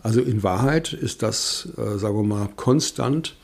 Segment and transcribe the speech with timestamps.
[0.00, 3.36] Also in Wahrheit ist das, äh, sagen wir mal, konstant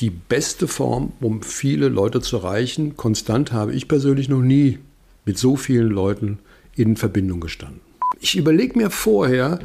[0.00, 2.96] die beste Form, um viele Leute zu erreichen.
[2.96, 4.78] Konstant habe ich persönlich noch nie
[5.24, 6.38] mit so vielen Leuten
[6.74, 7.91] in Verbindung gestanden.
[8.22, 9.58] Ich überlege mir vorher,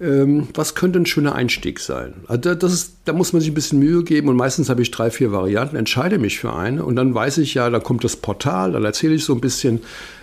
[0.00, 2.14] ähm, was könnte ein schöner Einstieg sein.
[2.26, 4.90] Also das ist, da muss man sich ein bisschen Mühe geben und meistens habe ich
[4.90, 8.16] drei, vier Varianten, entscheide mich für eine und dann weiß ich ja, da kommt das
[8.16, 9.82] Portal, dann erzähle ich so ein bisschen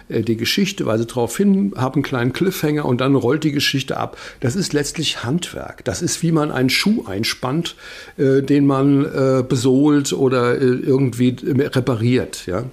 [0.10, 3.96] äh, die Geschichte, weise darauf hin, habe einen kleinen Cliffhanger und dann rollt die Geschichte
[3.96, 4.18] ab.
[4.42, 5.86] Das ist letztlich Handwerk.
[5.86, 7.76] Das ist, wie man einen Schuh einspannt,
[8.18, 12.48] äh, den man äh, besohlt oder äh, irgendwie repariert.
[12.48, 12.66] Ja.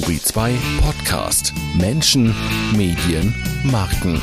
[0.00, 1.52] Turi 2 Podcast.
[1.74, 2.34] Menschen,
[2.74, 4.18] Medien, Marken.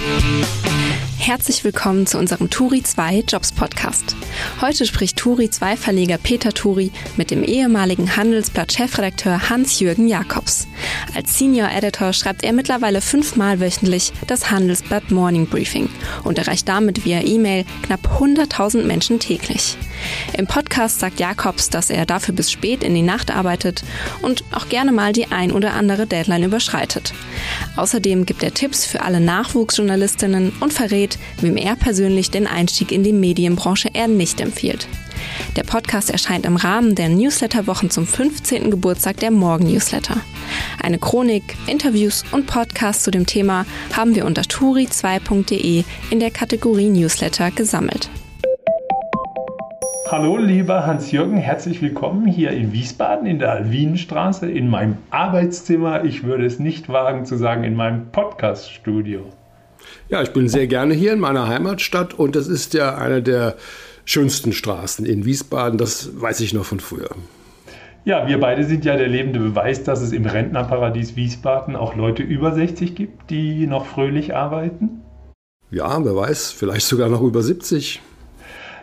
[1.27, 4.15] Herzlich willkommen zu unserem Turi 2 Jobs Podcast.
[4.61, 10.69] Heute spricht Turi 2 Verleger Peter Turi mit dem ehemaligen Handelsblatt-Chefredakteur Hans-Jürgen Jakobs.
[11.13, 15.89] Als Senior Editor schreibt er mittlerweile fünfmal wöchentlich das Handelsblatt Morning Briefing
[16.23, 19.75] und erreicht damit via E-Mail knapp 100.000 Menschen täglich.
[20.37, 23.83] Im Podcast sagt Jakobs, dass er dafür bis spät in die Nacht arbeitet
[24.21, 27.13] und auch gerne mal die ein oder andere Deadline überschreitet.
[27.75, 33.03] Außerdem gibt er Tipps für alle Nachwuchsjournalistinnen und verrät, wem er persönlich den Einstieg in
[33.03, 34.87] die Medienbranche eher nicht empfiehlt.
[35.55, 38.71] Der Podcast erscheint im Rahmen der Newsletterwochen zum 15.
[38.71, 40.17] Geburtstag der Morgen-Newsletter.
[40.81, 46.89] Eine Chronik, Interviews und Podcasts zu dem Thema haben wir unter turi2.de in der Kategorie
[46.89, 48.09] Newsletter gesammelt.
[50.09, 56.05] Hallo, lieber Hans-Jürgen, herzlich willkommen hier in Wiesbaden in der Alwinenstraße in meinem Arbeitszimmer.
[56.05, 59.25] Ich würde es nicht wagen zu sagen, in meinem Podcast-Studio.
[60.09, 63.55] Ja, ich bin sehr gerne hier in meiner Heimatstadt und das ist ja eine der
[64.05, 65.77] schönsten Straßen in Wiesbaden.
[65.77, 67.09] Das weiß ich noch von früher.
[68.05, 72.23] Ja, wir beide sind ja der lebende Beweis, dass es im Rentnerparadies Wiesbaden auch Leute
[72.23, 75.01] über 60 gibt, die noch fröhlich arbeiten.
[75.71, 78.01] Ja, wer weiß, vielleicht sogar noch über 70.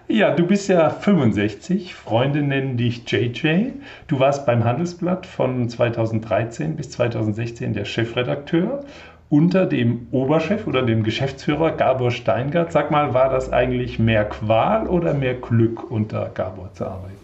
[0.06, 3.70] Ja, du bist ja 65, Freunde nennen dich JJ.
[4.06, 8.84] Du warst beim Handelsblatt von 2013 bis 2016 der Chefredakteur
[9.29, 12.73] unter dem Oberchef oder dem Geschäftsführer Gabor Steingart.
[12.73, 17.15] Sag mal, war das eigentlich mehr Qual oder mehr Glück, unter Gabor zu arbeiten?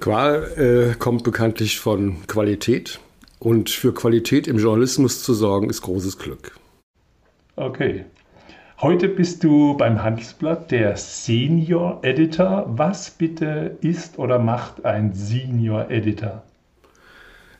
[0.00, 3.00] Qual äh, kommt bekanntlich von Qualität.
[3.38, 6.58] Und für Qualität im Journalismus zu sorgen, ist großes Glück.
[7.56, 8.06] Okay.
[8.80, 12.64] Heute bist du beim Handelsblatt der Senior Editor.
[12.66, 16.42] Was bitte ist oder macht ein Senior Editor?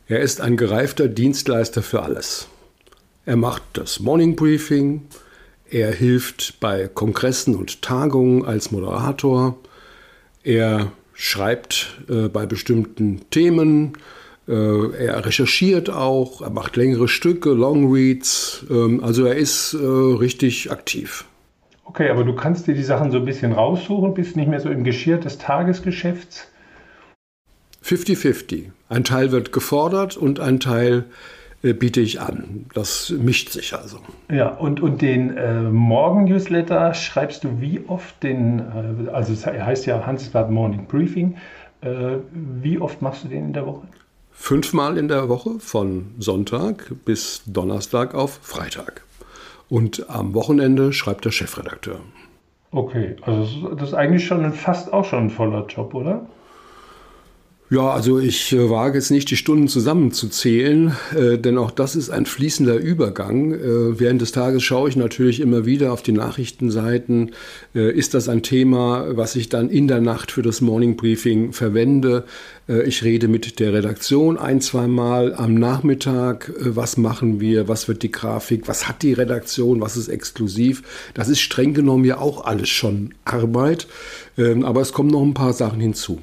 [0.09, 2.49] Er ist ein gereifter Dienstleister für alles.
[3.26, 5.06] Er macht das Morning Briefing,
[5.70, 9.56] er hilft bei Kongressen und Tagungen als Moderator,
[10.42, 13.96] er schreibt äh, bei bestimmten Themen,
[14.46, 20.70] äh, er recherchiert auch, er macht längere Stücke, Longreads, ähm, also er ist äh, richtig
[20.70, 21.24] aktiv.
[21.86, 24.68] Okay, aber du kannst dir die Sachen so ein bisschen raussuchen, bist nicht mehr so
[24.68, 26.46] im Geschirr des Tagesgeschäfts?
[27.82, 28.64] 50-50.
[28.90, 31.06] Ein Teil wird gefordert und ein Teil
[31.72, 32.66] biete ich an.
[32.75, 33.98] Das mischt sich also.
[34.30, 39.86] Ja, und, und den äh, Morgen-Newsletter schreibst du wie oft den, äh, also er heißt
[39.86, 41.36] ja Handelsblatt Morning Briefing,
[41.80, 43.82] äh, wie oft machst du den in der Woche?
[44.34, 49.02] fünfmal in der Woche von Sonntag bis Donnerstag auf Freitag.
[49.70, 52.00] Und am Wochenende schreibt der Chefredakteur.
[52.70, 56.26] Okay, also das ist eigentlich schon fast auch schon ein voller Job, oder?
[57.74, 62.08] Ja, also ich äh, wage es nicht, die Stunden zusammenzuzählen, äh, denn auch das ist
[62.08, 63.52] ein fließender Übergang.
[63.52, 67.32] Äh, während des Tages schaue ich natürlich immer wieder auf die Nachrichtenseiten.
[67.74, 71.52] Äh, ist das ein Thema, was ich dann in der Nacht für das Morning Briefing
[71.52, 72.22] verwende?
[72.68, 76.50] Äh, ich rede mit der Redaktion ein, zwei Mal am Nachmittag.
[76.50, 77.66] Äh, was machen wir?
[77.66, 78.68] Was wird die Grafik?
[78.68, 79.80] Was hat die Redaktion?
[79.80, 80.84] Was ist exklusiv?
[81.14, 83.88] Das ist streng genommen ja auch alles schon Arbeit.
[84.38, 86.20] Ähm, aber es kommen noch ein paar Sachen hinzu.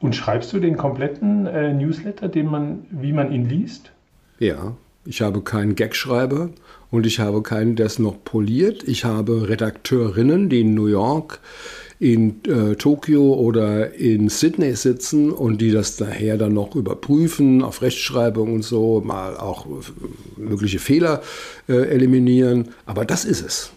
[0.00, 3.92] Und schreibst du den kompletten äh, Newsletter, den man, wie man ihn liest?
[4.38, 4.74] Ja,
[5.04, 6.50] ich habe keinen Gagschreiber
[6.90, 8.82] und ich habe keinen, der es noch poliert.
[8.86, 11.40] Ich habe Redakteurinnen, die in New York,
[11.98, 17.82] in äh, Tokio oder in Sydney sitzen und die das daher dann noch überprüfen auf
[17.82, 19.66] Rechtschreibung und so, mal auch
[20.38, 21.20] mögliche Fehler
[21.68, 22.70] äh, eliminieren.
[22.86, 23.72] Aber das ist es.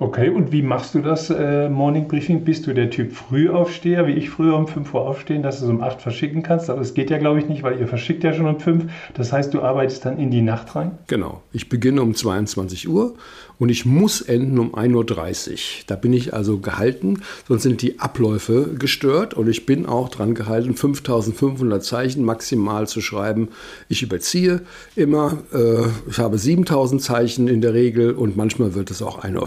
[0.00, 2.44] Okay, und wie machst du das äh, Morning Briefing?
[2.44, 5.70] Bist du der Typ Frühaufsteher, wie ich früher um 5 Uhr aufstehen, dass du es
[5.70, 6.68] um 8 verschicken kannst?
[6.68, 8.90] Aber es geht ja, glaube ich, nicht, weil ihr verschickt ja schon um 5.
[9.14, 10.98] Das heißt, du arbeitest dann in die Nacht rein?
[11.06, 11.42] Genau.
[11.52, 13.14] Ich beginne um 22 Uhr
[13.58, 15.58] und ich muss enden um 1.30 Uhr.
[15.86, 20.34] Da bin ich also gehalten, sonst sind die Abläufe gestört und ich bin auch dran
[20.34, 23.48] gehalten, 5500 Zeichen maximal zu schreiben.
[23.88, 24.62] Ich überziehe
[24.96, 25.38] immer.
[25.52, 29.46] Äh, ich habe 7000 Zeichen in der Regel und manchmal wird es auch 1.45 Uhr,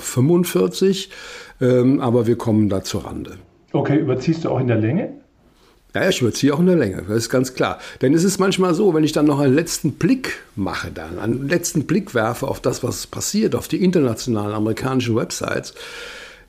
[1.61, 3.37] ähm, aber wir kommen da zur Rande.
[3.73, 5.09] Okay, überziehst du auch in der Länge?
[5.95, 7.79] Ja, ich überziehe auch in der Länge, das ist ganz klar.
[8.01, 11.47] Denn es ist manchmal so, wenn ich dann noch einen letzten Blick mache, dann einen
[11.47, 15.73] letzten Blick werfe auf das, was passiert, auf die internationalen amerikanischen Websites,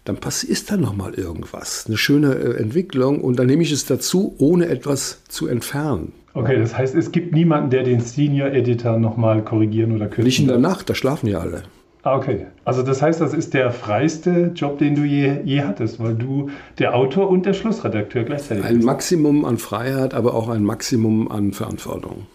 [0.04, 0.18] dann
[0.48, 4.34] ist da noch mal irgendwas, eine schöne äh, Entwicklung und dann nehme ich es dazu,
[4.38, 6.12] ohne etwas zu entfernen.
[6.34, 10.24] Okay, das heißt, es gibt niemanden, der den Senior Editor noch mal korrigieren oder kürzen
[10.24, 11.62] Nicht in der Nacht, da schlafen ja alle.
[12.08, 12.46] Ah, okay.
[12.64, 16.48] Also das heißt, das ist der freiste Job, den du je, je hattest, weil du
[16.78, 18.74] der Autor und der Schlussredakteur gleichzeitig bist.
[18.76, 22.26] Ein Maximum an Freiheit, aber auch ein Maximum an Verantwortung.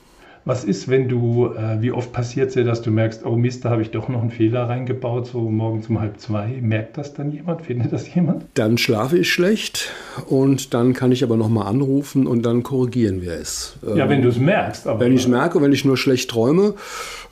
[0.46, 3.64] Was ist, wenn du, äh, wie oft passiert es dir, dass du merkst, oh Mist,
[3.64, 6.58] da habe ich doch noch einen Fehler reingebaut, so morgens um halb zwei.
[6.62, 7.62] Merkt das dann jemand?
[7.62, 8.46] Findet das jemand?
[8.56, 9.92] Dann schlafe ich schlecht
[10.28, 13.78] und dann kann ich aber nochmal anrufen und dann korrigieren wir es.
[13.96, 14.88] Ja, wenn du es merkst.
[14.88, 16.74] Aber wenn ich es merke, wenn ich nur schlecht träume,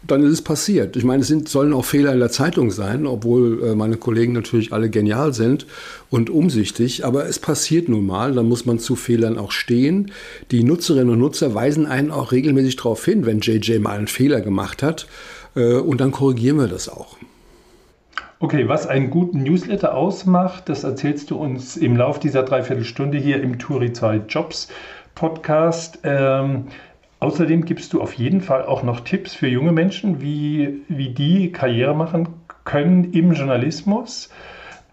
[0.07, 0.95] dann ist es passiert.
[0.95, 4.33] Ich meine, es sind, sollen auch Fehler in der Zeitung sein, obwohl äh, meine Kollegen
[4.33, 5.67] natürlich alle genial sind
[6.09, 7.05] und umsichtig.
[7.05, 10.11] Aber es passiert nun mal, dann muss man zu Fehlern auch stehen.
[10.49, 14.42] Die Nutzerinnen und Nutzer weisen einen auch regelmäßig darauf hin, wenn JJ mal einen Fehler
[14.42, 15.07] gemacht hat.
[15.56, 17.18] Äh, und dann korrigieren wir das auch.
[18.39, 23.42] Okay, was einen guten Newsletter ausmacht, das erzählst du uns im Lauf dieser Dreiviertelstunde hier
[23.42, 24.68] im Turi 2 Jobs
[25.13, 26.00] Podcast.
[26.03, 26.65] Ähm,
[27.21, 31.51] Außerdem gibst du auf jeden Fall auch noch Tipps für junge Menschen, wie, wie die
[31.51, 32.30] Karriere machen
[32.63, 34.31] können im Journalismus.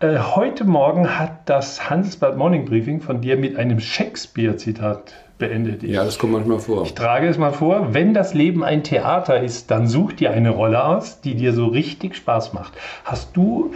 [0.00, 5.82] Äh, heute Morgen hat das Handelsblatt Morning Briefing von dir mit einem Shakespeare-Zitat beendet.
[5.82, 6.84] Ich, ja, das kommt manchmal vor.
[6.84, 7.94] Ich trage es mal vor.
[7.94, 11.66] Wenn das Leben ein Theater ist, dann such dir eine Rolle aus, die dir so
[11.66, 12.72] richtig Spaß macht.
[13.04, 13.72] Hast du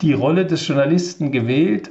[0.00, 1.90] die Rolle des Journalisten gewählt,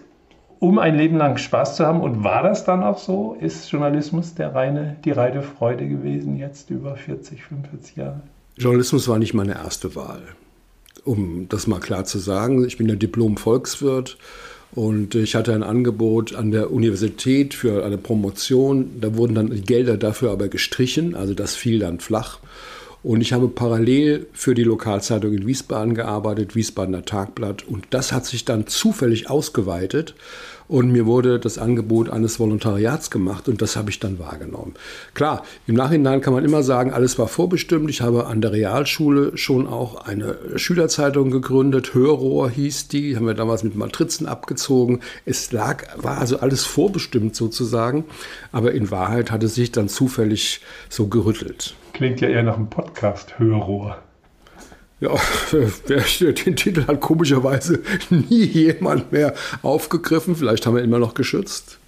[0.59, 2.01] um ein Leben lang Spaß zu haben.
[2.01, 3.35] Und war das dann auch so?
[3.39, 8.21] Ist Journalismus der reine, die reine Freude gewesen, jetzt über 40, 45 Jahre?
[8.57, 10.21] Journalismus war nicht meine erste Wahl.
[11.03, 14.17] Um das mal klar zu sagen, ich bin der Diplom-Volkswirt
[14.73, 18.91] und ich hatte ein Angebot an der Universität für eine Promotion.
[19.01, 22.39] Da wurden dann die Gelder dafür aber gestrichen, also das fiel dann flach.
[23.03, 27.68] Und ich habe parallel für die Lokalzeitung in Wiesbaden gearbeitet, Wiesbadener Tagblatt.
[27.68, 30.13] Und das hat sich dann zufällig ausgeweitet.
[30.71, 34.75] Und mir wurde das Angebot eines Volontariats gemacht und das habe ich dann wahrgenommen.
[35.13, 37.89] Klar, im Nachhinein kann man immer sagen, alles war vorbestimmt.
[37.89, 41.94] Ich habe an der Realschule schon auch eine Schülerzeitung gegründet.
[41.94, 45.01] Hörrohr hieß die, haben wir damals mit Matrizen abgezogen.
[45.25, 48.06] Es lag, war also alles vorbestimmt sozusagen.
[48.53, 51.75] Aber in Wahrheit hat es sich dann zufällig so gerüttelt.
[51.91, 53.97] Klingt ja eher nach einem Podcast, Hörrohr.
[55.01, 55.09] Ja,
[56.45, 59.33] den Titel hat komischerweise nie jemand mehr
[59.63, 60.36] aufgegriffen.
[60.36, 61.80] Vielleicht haben wir ihn immer noch geschützt.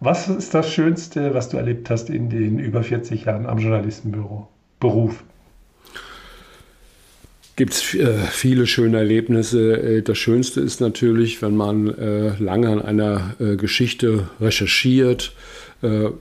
[0.00, 4.48] Was ist das Schönste, was du erlebt hast in den über 40 Jahren am Journalistenbüro?
[4.80, 5.22] Beruf?
[7.56, 9.80] Gibt es äh, viele schöne Erlebnisse.
[9.80, 15.32] Äh, das Schönste ist natürlich, wenn man äh, lange an einer äh, Geschichte recherchiert,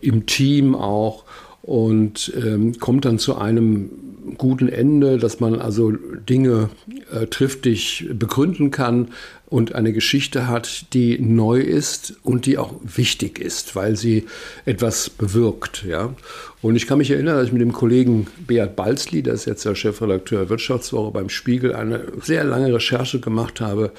[0.02, 1.24] im Team auch
[1.64, 3.90] und ähm, kommt dann zu einem
[4.38, 6.70] guten Ende, dass man also Dinge
[7.12, 9.10] äh, triftig begründen kann
[9.46, 14.26] und eine Geschichte hat, die neu ist und die auch wichtig ist, weil sie
[14.66, 15.86] etwas bewirkt.
[15.88, 16.14] Ja?
[16.62, 19.64] Und ich kann mich erinnern, dass ich mit dem Kollegen Beat Balzli, der ist jetzt
[19.64, 23.92] der Chefredakteur Wirtschaftswoche beim Spiegel, eine sehr lange Recherche gemacht habe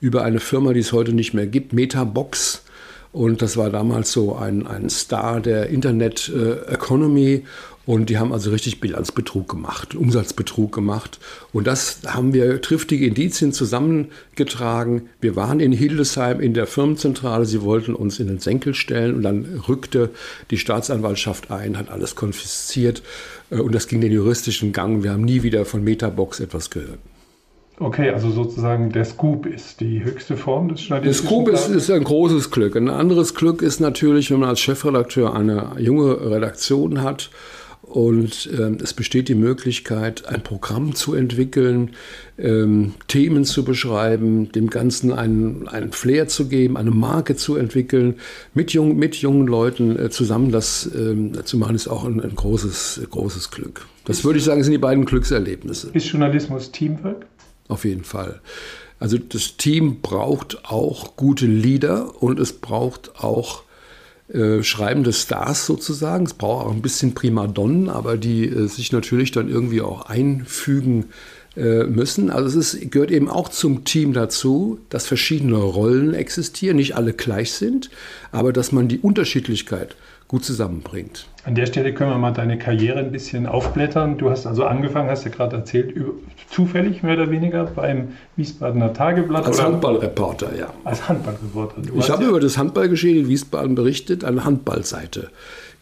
[0.00, 2.64] über eine Firma, die es heute nicht mehr gibt, Metabox
[3.12, 7.44] und das war damals so ein, ein Star der Internet äh, Economy.
[7.84, 11.18] Und die haben also richtig Bilanzbetrug gemacht, Umsatzbetrug gemacht.
[11.52, 15.08] Und das haben wir triftige Indizien zusammengetragen.
[15.20, 17.44] Wir waren in Hildesheim in der Firmenzentrale.
[17.44, 19.16] Sie wollten uns in den Senkel stellen.
[19.16, 20.10] Und dann rückte
[20.50, 23.02] die Staatsanwaltschaft ein, hat alles konfisziert.
[23.50, 25.02] Äh, und das ging den juristischen Gang.
[25.02, 27.00] Wir haben nie wieder von Metabox etwas gehört.
[27.78, 31.90] Okay, also sozusagen der Scoop ist die höchste Form des Journalistischen Der Scoop ist, ist,
[31.90, 32.76] ein großes Glück.
[32.76, 37.30] Ein anderes Glück ist natürlich, wenn man als Chefredakteur eine junge Redaktion hat
[37.82, 41.90] und äh, es besteht die Möglichkeit, ein Programm zu entwickeln,
[42.38, 48.14] ähm, Themen zu beschreiben, dem Ganzen einen, einen Flair zu geben, eine Marke zu entwickeln,
[48.54, 52.34] mit, jung, mit jungen Leuten äh, zusammen das ähm, zu machen, ist auch ein, ein
[52.34, 53.86] großes, großes Glück.
[54.04, 55.90] Das würde ich sagen, sind die beiden Glückserlebnisse.
[55.92, 57.26] Ist Journalismus Teamwork?
[57.72, 58.40] Auf jeden Fall.
[58.98, 63.64] Also das Team braucht auch gute Leader und es braucht auch
[64.32, 66.24] äh, schreibende Stars sozusagen.
[66.24, 71.06] Es braucht auch ein bisschen Primadonnen, aber die äh, sich natürlich dann irgendwie auch einfügen
[71.56, 72.30] äh, müssen.
[72.30, 77.12] Also es ist, gehört eben auch zum Team dazu, dass verschiedene Rollen existieren, nicht alle
[77.12, 77.90] gleich sind,
[78.30, 79.96] aber dass man die Unterschiedlichkeit
[80.32, 81.26] gut zusammenbringt.
[81.44, 84.16] An der Stelle können wir mal deine Karriere ein bisschen aufblättern.
[84.16, 85.94] Du hast also angefangen, hast du ja gerade erzählt,
[86.48, 89.44] zufällig mehr oder weniger beim Wiesbadener Tageblatt.
[89.44, 90.72] Als Handballreporter, ja.
[90.84, 91.82] Als Handballreporter.
[91.82, 95.28] Du ich habe ja über das Handballgeschehen in Wiesbaden berichtet, eine Handballseite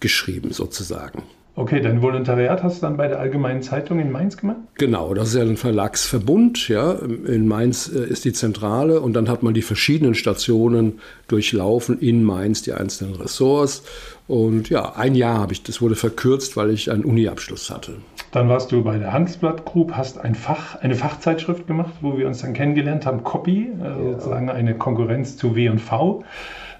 [0.01, 1.23] geschrieben sozusagen.
[1.61, 4.57] Okay, dein Volontariat hast du dann bei der Allgemeinen Zeitung in Mainz gemacht?
[4.77, 6.69] Genau, das ist ja ein Verlagsverbund.
[6.69, 6.93] Ja.
[6.93, 12.25] In Mainz äh, ist die Zentrale und dann hat man die verschiedenen Stationen durchlaufen in
[12.25, 13.83] Mainz, die einzelnen Ressorts.
[14.31, 17.97] Und ja, ein Jahr habe ich, das wurde verkürzt, weil ich einen Uni-Abschluss hatte.
[18.31, 22.29] Dann warst du bei der Handelsblatt Group, hast ein Fach, eine Fachzeitschrift gemacht, wo wir
[22.29, 26.23] uns dann kennengelernt haben, Copy, also sozusagen eine Konkurrenz zu W&V.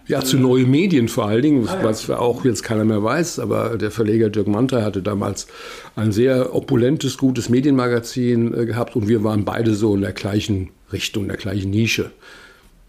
[0.07, 3.77] Ja, zu neuen Medien vor allen Dingen, ah, was auch jetzt keiner mehr weiß, aber
[3.77, 5.49] der Verleger Dirk Mantei hatte damals
[5.97, 10.71] ein sehr opulentes, gutes Medienmagazin äh, gehabt und wir waren beide so in der gleichen
[10.93, 12.13] Richtung, in der gleichen Nische.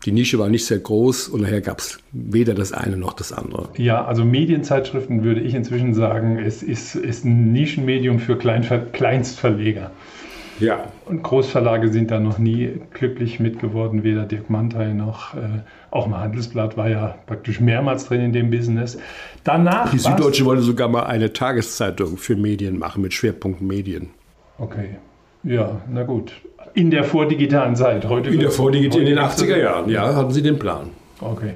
[0.06, 3.32] Die Nische war nicht sehr groß und daher gab es weder das eine noch das
[3.32, 3.70] andere.
[3.78, 9.92] Ja, also Medienzeitschriften würde ich inzwischen sagen, es ist, ist ein Nischenmedium für Kleinver Kleinstverleger.
[10.60, 10.84] Ja.
[11.06, 16.22] Und Großverlage sind da noch nie glücklich mitgeworden, weder Dirk Mantei noch äh, auch mal
[16.22, 18.98] Handelsblatt war ja praktisch mehrmals drin in dem Business.
[19.44, 19.92] Danach.
[19.92, 24.12] Die Süddeutsche wollte sogar mal eine Tageszeitung für Medien machen mit Schwerpunkt Medien.
[24.58, 24.96] Okay.
[25.44, 26.34] Ja, na gut.
[26.74, 28.08] In der vordigitalen Zeit.
[28.08, 30.90] Heute in der vordigitalen, in den 80er Jahren, ja, hatten Sie den Plan.
[31.20, 31.54] Okay.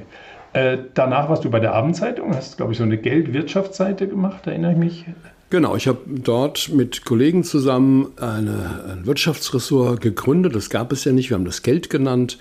[0.54, 4.72] Äh, danach warst du bei der Abendzeitung, hast, glaube ich, so eine Geldwirtschaftsseite gemacht, erinnere
[4.72, 5.06] ich mich.
[5.50, 10.56] Genau, ich habe dort mit Kollegen zusammen eine, ein Wirtschaftsressort gegründet.
[10.56, 12.40] Das gab es ja nicht, wir haben das Geld genannt.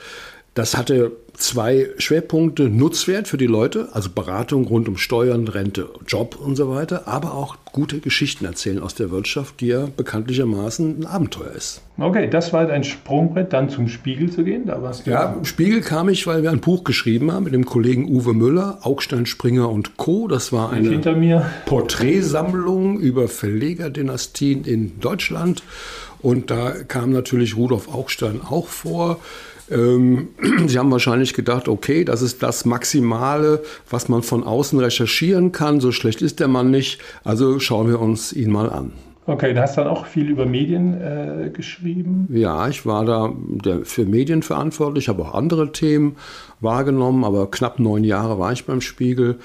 [0.54, 2.68] Das hatte zwei Schwerpunkte.
[2.68, 7.34] Nutzwert für die Leute, also Beratung rund um Steuern, Rente, Job und so weiter, aber
[7.34, 11.82] auch gute Geschichten erzählen aus der Wirtschaft, die ja bekanntlichermaßen ein Abenteuer ist.
[11.98, 14.66] Okay, das war dein Sprungbrett, dann zum Spiegel zu gehen.
[14.66, 17.52] Da warst du ja, im Spiegel kam ich, weil wir ein Buch geschrieben haben mit
[17.52, 20.28] dem Kollegen Uwe Müller, Augstein Springer und Co.
[20.28, 25.64] Das war eine Porträtsammlung über Verlegerdynastien in Deutschland.
[26.22, 29.18] Und da kam natürlich Rudolf Augstein auch vor.
[29.70, 30.28] Ähm,
[30.66, 35.80] Sie haben wahrscheinlich gedacht, okay, das ist das Maximale, was man von außen recherchieren kann.
[35.80, 37.00] So schlecht ist der Mann nicht.
[37.24, 38.92] Also schauen wir uns ihn mal an.
[39.26, 42.28] Okay, du hast dann auch viel über Medien äh, geschrieben?
[42.30, 43.32] Ja, ich war da
[43.84, 46.16] für Medien verantwortlich, habe auch andere Themen
[46.60, 49.38] wahrgenommen, aber knapp neun Jahre war ich beim Spiegel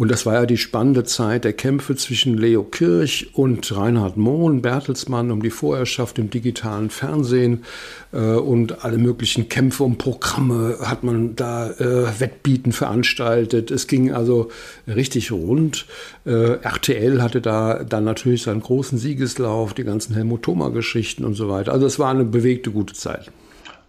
[0.00, 4.62] und das war ja die spannende Zeit der Kämpfe zwischen Leo Kirch und Reinhard Mohn,
[4.62, 7.64] Bertelsmann, um die Vorherrschaft im digitalen Fernsehen
[8.10, 13.70] äh, und alle möglichen Kämpfe um Programme hat man da äh, Wettbieten veranstaltet.
[13.70, 14.50] Es ging also
[14.86, 15.84] richtig rund.
[16.24, 21.50] Äh, RTL hatte da dann natürlich seinen großen Siegeslauf, die ganzen Helmut Thoma-Geschichten und so
[21.50, 21.72] weiter.
[21.72, 23.30] Also es war eine bewegte, gute Zeit.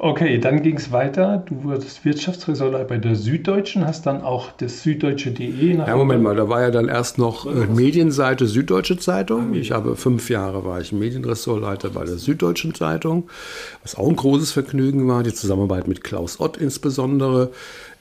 [0.03, 1.43] Okay, dann ging es weiter.
[1.45, 5.77] Du wurdest Wirtschaftsressortleiter bei der Süddeutschen, hast dann auch das süddeutsche.de.
[5.77, 9.53] Ja, Moment mal, da war ja dann erst noch äh, Medienseite Süddeutsche Zeitung.
[9.53, 13.29] Ich habe fünf Jahre war ich Medienressortleiter bei der Süddeutschen Zeitung,
[13.83, 17.51] was auch ein großes Vergnügen war, die Zusammenarbeit mit Klaus Ott insbesondere.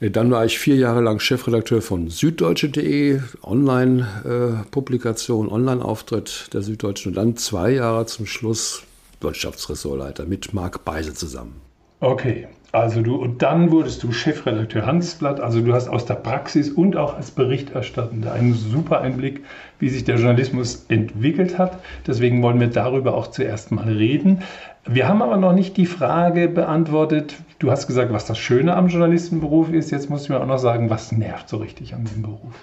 [0.00, 7.16] Äh, dann war ich vier Jahre lang Chefredakteur von süddeutsche.de, Online-Publikation, Online-Auftritt der Süddeutschen und
[7.16, 8.84] dann zwei Jahre zum Schluss
[9.20, 11.69] Wirtschaftsressortleiter mit Marc Beise zusammen.
[12.02, 16.70] Okay, also du, und dann wurdest du Chefredakteur Handelsblatt, also du hast aus der Praxis
[16.70, 19.42] und auch als Berichterstattender einen super Einblick,
[19.80, 21.78] wie sich der Journalismus entwickelt hat.
[22.06, 24.42] Deswegen wollen wir darüber auch zuerst mal reden.
[24.86, 28.88] Wir haben aber noch nicht die Frage beantwortet, du hast gesagt, was das Schöne am
[28.88, 29.90] Journalistenberuf ist.
[29.90, 32.54] Jetzt muss ich mir auch noch sagen, was nervt so richtig an dem Beruf?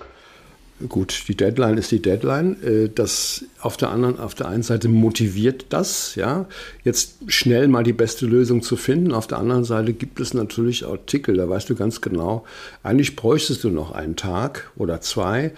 [0.87, 2.61] Gut, die Deadline ist die Deadline.
[2.61, 6.45] Äh, das auf der anderen, auf der einen Seite motiviert das, ja,
[6.83, 9.11] jetzt schnell mal die beste Lösung zu finden.
[9.11, 12.45] Auf der anderen Seite gibt es natürlich Artikel, da weißt du ganz genau,
[12.83, 15.51] eigentlich bräuchtest du noch einen Tag oder zwei,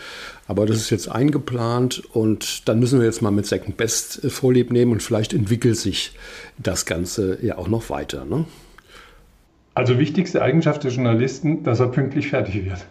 [0.47, 4.29] aber das ist jetzt eingeplant und dann müssen wir jetzt mal mit Second Best äh,
[4.29, 6.13] Vorlieb nehmen und vielleicht entwickelt sich
[6.57, 8.23] das Ganze ja auch noch weiter.
[8.23, 8.45] Ne?
[9.73, 12.85] Also wichtigste Eigenschaft des Journalisten, dass er pünktlich fertig wird.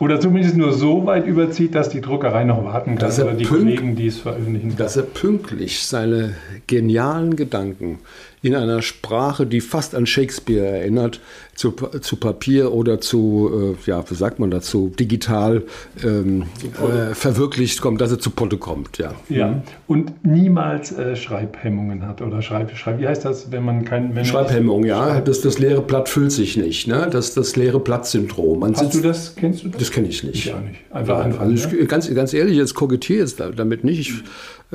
[0.00, 3.34] Oder zumindest nur so weit überzieht, dass die Druckerei noch warten kann Dass er oder
[3.34, 4.76] die Kollegen, die es veröffentlichen.
[4.76, 6.34] dass er pünktlich seine
[6.66, 8.00] genialen Gedanken
[8.42, 11.20] in einer Sprache, die fast an Shakespeare erinnert,
[11.54, 11.70] zu,
[12.00, 15.62] zu Papier oder zu, äh, ja, wie sagt man dazu, digital
[16.04, 16.44] ähm,
[16.82, 19.14] äh, verwirklicht kommt, dass er zu Potte kommt, ja.
[19.28, 24.14] Ja, und niemals äh, Schreibhemmungen hat oder Schreib, Schreib, wie heißt das, wenn man kein
[24.14, 27.08] wenn Schreibhemmung, ja, das, das leere Blatt füllt sich nicht, ne?
[27.10, 28.58] das, das leere Blatt-Syndrom.
[28.60, 29.78] Man Hast du sitzt- das, kennst du das?
[29.78, 30.46] Das kenne ich nicht.
[30.46, 30.80] Ich auch nicht.
[30.90, 31.52] Einfach anfangen.
[31.52, 31.86] Also ich, ne?
[31.86, 34.00] ganz, ganz ehrlich, jetzt kokettiere jetzt da- damit nicht.
[34.00, 34.12] Ich,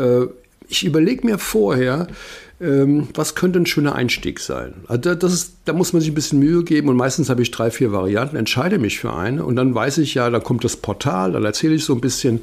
[0.01, 0.25] äh,
[0.67, 2.07] ich überlege mir vorher,
[2.59, 4.73] was könnte ein schöner Einstieg sein.
[4.87, 7.41] Also da- das ist, da muss man sich ein bisschen Mühe geben und meistens habe
[7.41, 10.63] ich drei, vier Varianten, entscheide mich für eine und dann weiß ich ja, da kommt
[10.65, 12.41] das Portal, dann erzähle ich so ein bisschen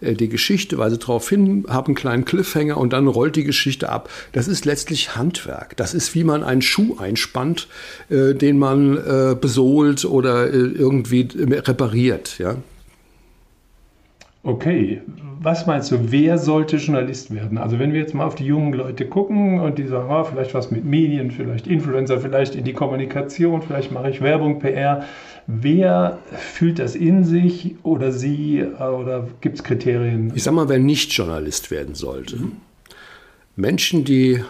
[0.00, 3.90] äh, die Geschichte, weise darauf hin, habe einen kleinen Cliffhanger und dann rollt die Geschichte
[3.90, 4.08] ab.
[4.32, 5.76] Das ist letztlich Handwerk.
[5.76, 7.68] Das ist, wie man einen Schuh einspannt,
[8.08, 12.38] äh, den man äh, besohlt oder irgendwie repariert.
[12.38, 12.56] Ja?
[14.48, 15.02] Okay,
[15.40, 17.58] was meinst du, wer sollte Journalist werden?
[17.58, 20.54] Also wenn wir jetzt mal auf die jungen Leute gucken und die sagen, ah, vielleicht
[20.54, 25.04] was mit Medien, vielleicht Influencer, vielleicht in die Kommunikation, vielleicht mache ich Werbung, PR.
[25.46, 30.32] Wer fühlt das in sich oder sie äh, oder gibt es Kriterien?
[30.34, 32.38] Ich sag mal, wer nicht Journalist werden sollte.
[33.54, 34.42] Menschen, die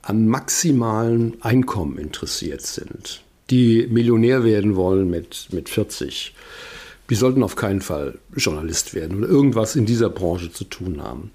[0.00, 6.32] am maximalen Einkommen interessiert sind, die Millionär werden wollen mit, mit 40,
[7.10, 11.30] die sollten auf keinen Fall Journalist werden oder irgendwas in dieser Branche zu tun haben.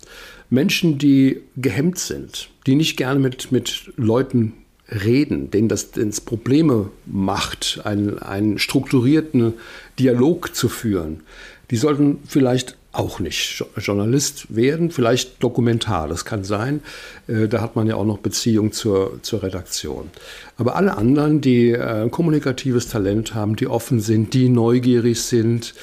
[0.49, 4.53] Menschen, die gehemmt sind, die nicht gerne mit, mit Leuten
[4.89, 9.53] reden, denen das denen Probleme macht, einen, einen strukturierten
[9.99, 11.21] Dialog zu führen,
[11.69, 16.81] die sollten vielleicht auch nicht Jo- Journalist werden, vielleicht Dokumentar, das kann sein.
[17.27, 20.09] Äh, Da hat man ja auch noch Beziehung zur, zur Redaktion.
[20.57, 25.75] Aber alle anderen, die äh, kommunikatives Talent haben, die offen sind, die neugierig sind,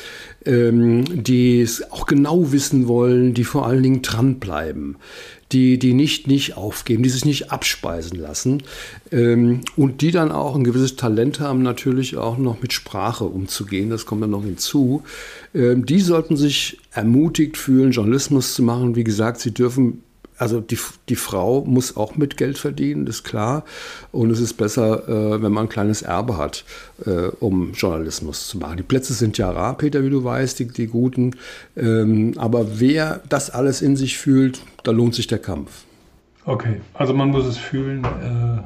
[0.45, 4.97] ähm, die es auch genau wissen wollen, die vor allen Dingen dranbleiben,
[5.53, 8.63] die, die nicht, nicht aufgeben, die sich nicht abspeisen lassen
[9.13, 13.91] ähm, und die dann auch ein gewisses Talent haben, natürlich auch noch mit Sprache umzugehen,
[13.91, 15.03] das kommt dann noch hinzu.
[15.55, 18.97] Ähm, die sollten sich ermutigt fühlen, Journalismus zu machen.
[18.97, 20.03] Wie gesagt, sie dürfen
[20.39, 20.79] also die,
[21.09, 23.65] die Frau muss auch mit Geld verdienen, ist klar.
[24.13, 26.65] Und es ist besser, äh, wenn man ein kleines Erbe hat,
[27.05, 28.77] äh, um Journalismus zu machen.
[28.77, 31.37] Die Plätze sind ja rar, Peter, wie du weißt, die, die guten.
[31.77, 35.85] Ähm, aber wer das alles in sich fühlt, da lohnt sich der Kampf.
[36.45, 38.63] Okay, also man muss es fühlen äh,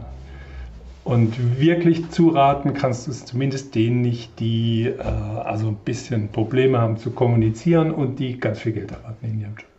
[1.04, 6.78] und wirklich zuraten kannst du es zumindest denen nicht, die äh, also ein bisschen Probleme
[6.78, 9.69] haben zu kommunizieren und die ganz viel Geld erwarten in ihrem Job.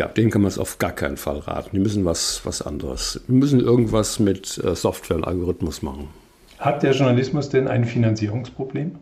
[0.00, 1.72] Ja, denen kann man es auf gar keinen Fall raten.
[1.74, 3.20] Die müssen was, was anderes.
[3.28, 6.08] Die müssen irgendwas mit äh, Software und Algorithmus machen.
[6.58, 8.92] Hat der Journalismus denn ein Finanzierungsproblem?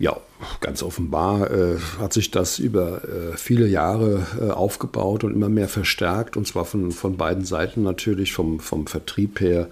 [0.00, 0.16] Ja,
[0.60, 5.68] ganz offenbar äh, hat sich das über äh, viele Jahre äh, aufgebaut und immer mehr
[5.68, 9.68] verstärkt, und zwar von, von beiden Seiten natürlich, vom, vom Vertrieb her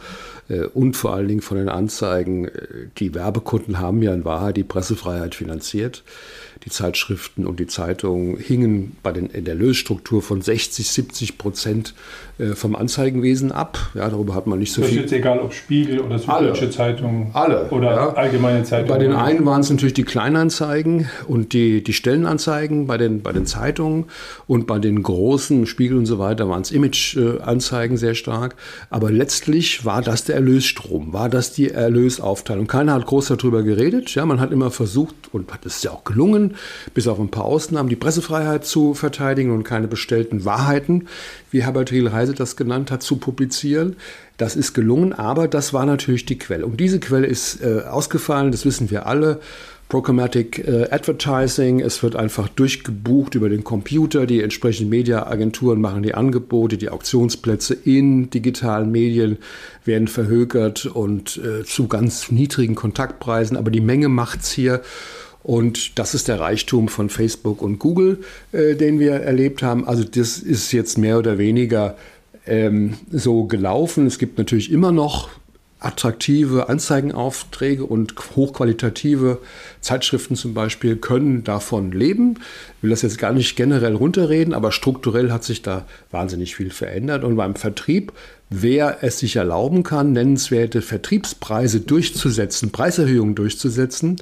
[0.48, 2.46] äh, und vor allen Dingen von den Anzeigen.
[2.46, 2.50] Äh,
[2.98, 6.04] Die Werbekunden haben ja in Wahrheit die Pressefreiheit finanziert.
[6.66, 11.94] Die Zeitschriften und die Zeitungen hingen bei den, in der Lösstruktur von 60, 70 Prozent
[12.54, 13.78] vom Anzeigenwesen ab.
[13.94, 15.02] Ja, darüber hat man nicht so Das ist viel.
[15.02, 16.48] jetzt egal, ob Spiegel oder Alle.
[16.48, 18.12] Süddeutsche Zeitung Alle, oder ja.
[18.14, 18.88] Allgemeine Zeitung.
[18.88, 23.32] Bei den einen waren es natürlich die Kleinanzeigen und die, die Stellenanzeigen bei den, bei
[23.32, 24.04] den Zeitungen
[24.46, 28.54] und bei den großen Spiegel und so weiter waren es Image-Anzeigen sehr stark.
[28.90, 32.66] Aber letztlich war das der Erlösstrom, war das die Erlösaufteilung.
[32.66, 34.14] Keiner hat groß darüber geredet.
[34.14, 36.54] Ja, man hat immer versucht und hat es ja auch gelungen,
[36.92, 41.06] bis auf ein paar Ausnahmen, die Pressefreiheit zu verteidigen und keine bestellten Wahrheiten,
[41.50, 41.90] wie Herbert
[42.26, 43.96] Riel-Heise das genannt hat, zu publizieren.
[44.36, 46.66] Das ist gelungen, aber das war natürlich die Quelle.
[46.66, 49.40] Und diese Quelle ist äh, ausgefallen, das wissen wir alle.
[49.88, 54.26] Programmatic äh, Advertising, es wird einfach durchgebucht über den Computer.
[54.26, 59.38] Die entsprechenden Mediaagenturen machen die Angebote, die Auktionsplätze in digitalen Medien
[59.84, 63.56] werden verhökert und äh, zu ganz niedrigen Kontaktpreisen.
[63.56, 64.82] Aber die Menge macht's hier.
[65.44, 68.18] Und das ist der Reichtum von Facebook und Google,
[68.50, 69.86] äh, den wir erlebt haben.
[69.86, 71.96] Also das ist jetzt mehr oder weniger
[72.46, 74.06] ähm, so gelaufen.
[74.06, 75.28] Es gibt natürlich immer noch
[75.78, 79.38] attraktive Anzeigenaufträge und hochqualitative
[79.80, 82.38] Zeitschriften zum Beispiel können davon leben.
[82.78, 86.70] Ich will das jetzt gar nicht generell runterreden, aber strukturell hat sich da wahnsinnig viel
[86.70, 87.24] verändert.
[87.24, 88.12] Und beim Vertrieb,
[88.48, 94.16] wer es sich erlauben kann, nennenswerte Vertriebspreise durchzusetzen, Preiserhöhungen durchzusetzen,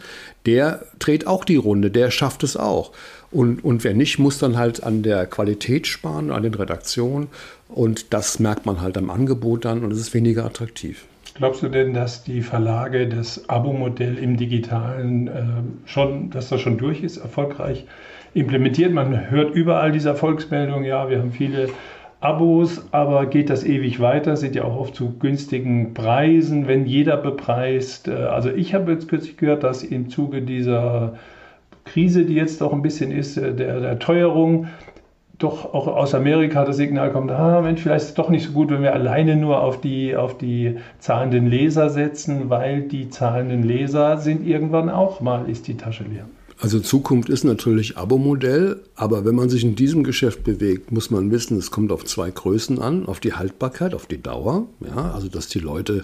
[0.47, 2.91] der dreht auch die Runde, der schafft es auch.
[3.31, 7.29] Und, und wer nicht, muss dann halt an der Qualität sparen, an den Redaktionen.
[7.75, 11.07] Und das merkt man halt am Angebot dann und es ist weniger attraktiv.
[11.35, 15.43] Glaubst du denn, dass die Verlage das Abo-Modell im Digitalen äh,
[15.85, 17.85] schon, dass das schon durch ist, erfolgreich
[18.33, 18.93] implementiert?
[18.93, 21.69] Man hört überall diese Erfolgsmeldungen, ja, wir haben viele
[22.21, 24.37] Abos, aber geht das ewig weiter?
[24.37, 28.07] Sind ja auch oft zu günstigen Preisen, wenn jeder bepreist.
[28.07, 31.19] Äh, also ich habe jetzt kürzlich gehört, dass im Zuge dieser
[31.85, 34.69] Krise, die jetzt doch ein bisschen ist, äh, der, der Teuerung,
[35.39, 38.53] doch auch aus Amerika das Signal kommt, ah Mensch, vielleicht ist es doch nicht so
[38.53, 43.63] gut, wenn wir alleine nur auf die, auf die zahlenden Leser setzen, weil die zahlenden
[43.63, 46.27] Leser sind irgendwann auch mal, ist die Tasche leer.
[46.61, 51.31] Also Zukunft ist natürlich Abo-Modell, aber wenn man sich in diesem Geschäft bewegt, muss man
[51.31, 54.67] wissen, es kommt auf zwei Größen an, auf die Haltbarkeit, auf die Dauer.
[54.81, 56.03] Ja, also dass die Leute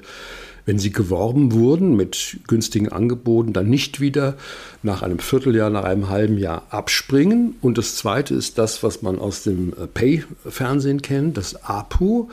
[0.66, 4.36] wenn sie geworben wurden mit günstigen Angeboten, dann nicht wieder
[4.82, 7.56] nach einem Vierteljahr, nach einem halben Jahr abspringen.
[7.60, 12.28] Und das Zweite ist das, was man aus dem äh, Pay-Fernsehen kennt, das APU.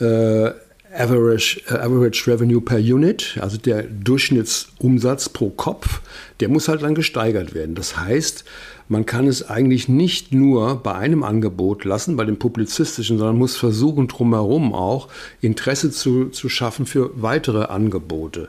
[0.00, 0.50] Äh,
[0.94, 6.00] Average, äh, Average Revenue per Unit, also der Durchschnittsumsatz pro Kopf,
[6.40, 7.74] der muss halt dann gesteigert werden.
[7.74, 8.44] Das heißt,
[8.88, 13.56] man kann es eigentlich nicht nur bei einem Angebot lassen, bei dem publizistischen, sondern muss
[13.56, 15.08] versuchen, drumherum auch
[15.40, 18.48] Interesse zu, zu schaffen für weitere Angebote.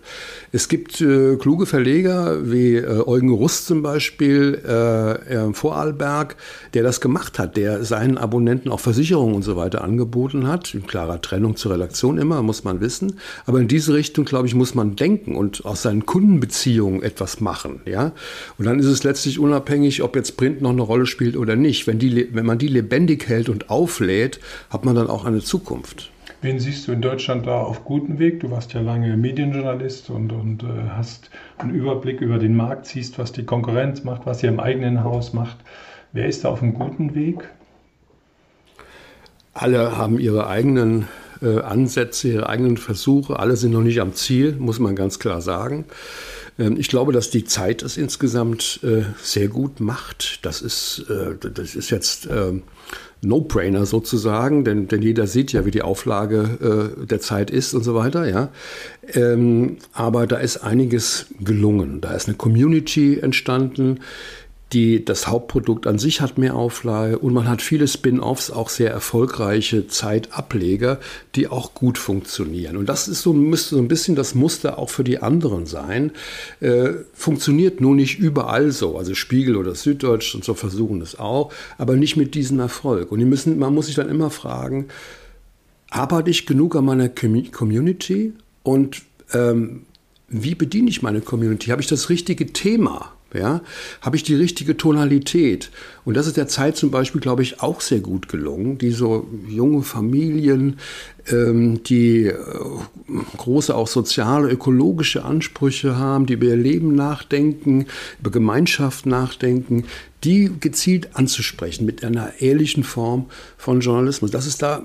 [0.52, 6.36] Es gibt äh, kluge Verleger wie äh, Eugen Rust zum Beispiel äh, Vorarlberg,
[6.74, 10.74] der das gemacht hat, der seinen Abonnenten auch Versicherungen und so weiter angeboten hat.
[10.74, 13.20] In klarer Trennung zur Redaktion immer, muss man wissen.
[13.46, 17.82] Aber in diese Richtung, glaube ich, muss man denken und aus seinen Kundenbeziehungen etwas machen.
[17.86, 18.14] Ja?
[18.58, 21.56] Und dann ist es letztlich unabhängig, ob jetzt jetzt Print noch eine Rolle spielt oder
[21.56, 21.88] nicht.
[21.88, 24.40] Wenn, die, wenn man die lebendig hält und auflädt,
[24.70, 26.12] hat man dann auch eine Zukunft.
[26.42, 28.40] Wen siehst du in Deutschland da auf gutem Weg?
[28.40, 33.20] Du warst ja lange Medienjournalist und, und äh, hast einen Überblick über den Markt, siehst,
[33.20, 35.58] was die Konkurrenz macht, was sie im eigenen Haus macht.
[36.14, 37.50] Wer ist da auf einem guten Weg?
[39.54, 41.08] Alle haben ihre eigenen
[41.42, 43.38] äh, Ansätze, ihre eigenen Versuche.
[43.38, 45.86] Alle sind noch nicht am Ziel, muss man ganz klar sagen.
[46.60, 50.46] Ähm, ich glaube, dass die Zeit es insgesamt äh, sehr gut macht.
[50.46, 52.64] Das ist, äh, das ist jetzt ähm,
[53.22, 57.84] No-Brainer sozusagen, denn, denn jeder sieht ja, wie die Auflage äh, der Zeit ist und
[57.84, 58.28] so weiter.
[58.28, 58.50] Ja.
[59.14, 62.02] Ähm, aber da ist einiges gelungen.
[62.02, 64.00] Da ist eine Community entstanden,
[64.74, 68.92] die, das Hauptprodukt an sich hat mehr Auflage und man hat viele Spin-offs, auch sehr
[68.92, 71.00] erfolgreiche Zeitableger,
[71.36, 72.78] die auch gut funktionieren.
[72.78, 76.12] Und das ist so, müsste so ein bisschen das Muster auch für die anderen sein.
[76.60, 78.98] Äh, funktioniert nur nicht überall so.
[78.98, 83.12] Also Spiegel oder Süddeutsch und so versuchen es auch, aber nicht mit diesem Erfolg.
[83.12, 84.88] Und die müssen, man muss sich dann immer fragen,
[85.90, 89.02] arbeite ich genug an meiner Community und
[89.34, 89.86] ähm,
[90.28, 91.72] wie bediene ich meine Community?
[91.72, 93.14] Habe ich das richtige Thema?
[93.34, 93.62] Ja,
[94.02, 95.70] habe ich die richtige Tonalität?
[96.10, 98.80] Und das ist der Zeit zum Beispiel, glaube ich, auch sehr gut gelungen.
[98.80, 100.80] Die so junge Familien,
[101.28, 102.36] ähm, die äh,
[103.38, 107.86] große auch soziale, ökologische Ansprüche haben, die über ihr Leben nachdenken,
[108.20, 109.84] über Gemeinschaft nachdenken,
[110.24, 114.32] die gezielt anzusprechen mit einer ehrlichen Form von Journalismus.
[114.32, 114.82] Das ist da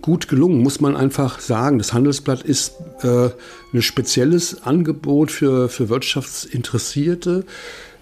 [0.00, 1.76] gut gelungen, muss man einfach sagen.
[1.76, 3.28] Das Handelsblatt ist äh,
[3.74, 7.44] ein spezielles Angebot für, für Wirtschaftsinteressierte.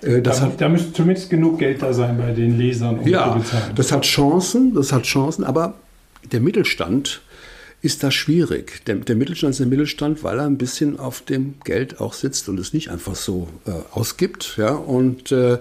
[0.03, 3.33] Äh, da, hat, da, müsste zumindest genug Geld da sein bei den Lesern, um ja,
[3.33, 3.75] zu bezahlen.
[3.75, 5.75] Das hat Chancen, das hat Chancen, aber
[6.33, 7.23] der Mittelstand
[7.83, 8.85] ist das schwierig.
[8.87, 12.49] Der, der, Mittelstand ist der Mittelstand, weil er ein bisschen auf dem Geld auch sitzt
[12.49, 14.57] und es nicht einfach so äh, ausgibt.
[14.59, 14.73] Ja?
[14.73, 15.59] Und äh,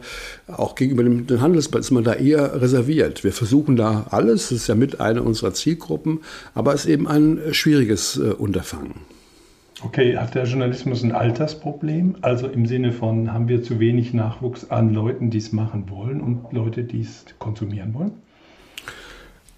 [0.48, 3.24] auch gegenüber dem, dem Handelsplatz ist man da eher reserviert.
[3.24, 6.20] Wir versuchen da alles, das ist ja mit einer unserer Zielgruppen,
[6.54, 8.96] aber es ist eben ein schwieriges äh, Unterfangen.
[9.82, 12.18] Okay, hat der Journalismus ein Altersproblem?
[12.22, 16.20] Also im Sinne von, haben wir zu wenig Nachwuchs an Leuten, die es machen wollen
[16.20, 18.12] und Leute, die es konsumieren wollen?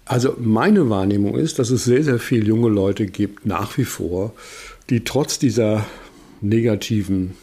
[0.04, 4.32] Also meine Wahrnehmung ist, dass es sehr, sehr viele junge Leute gibt, nach wie vor,
[4.90, 5.86] die trotz dieser
[6.40, 7.34] negativen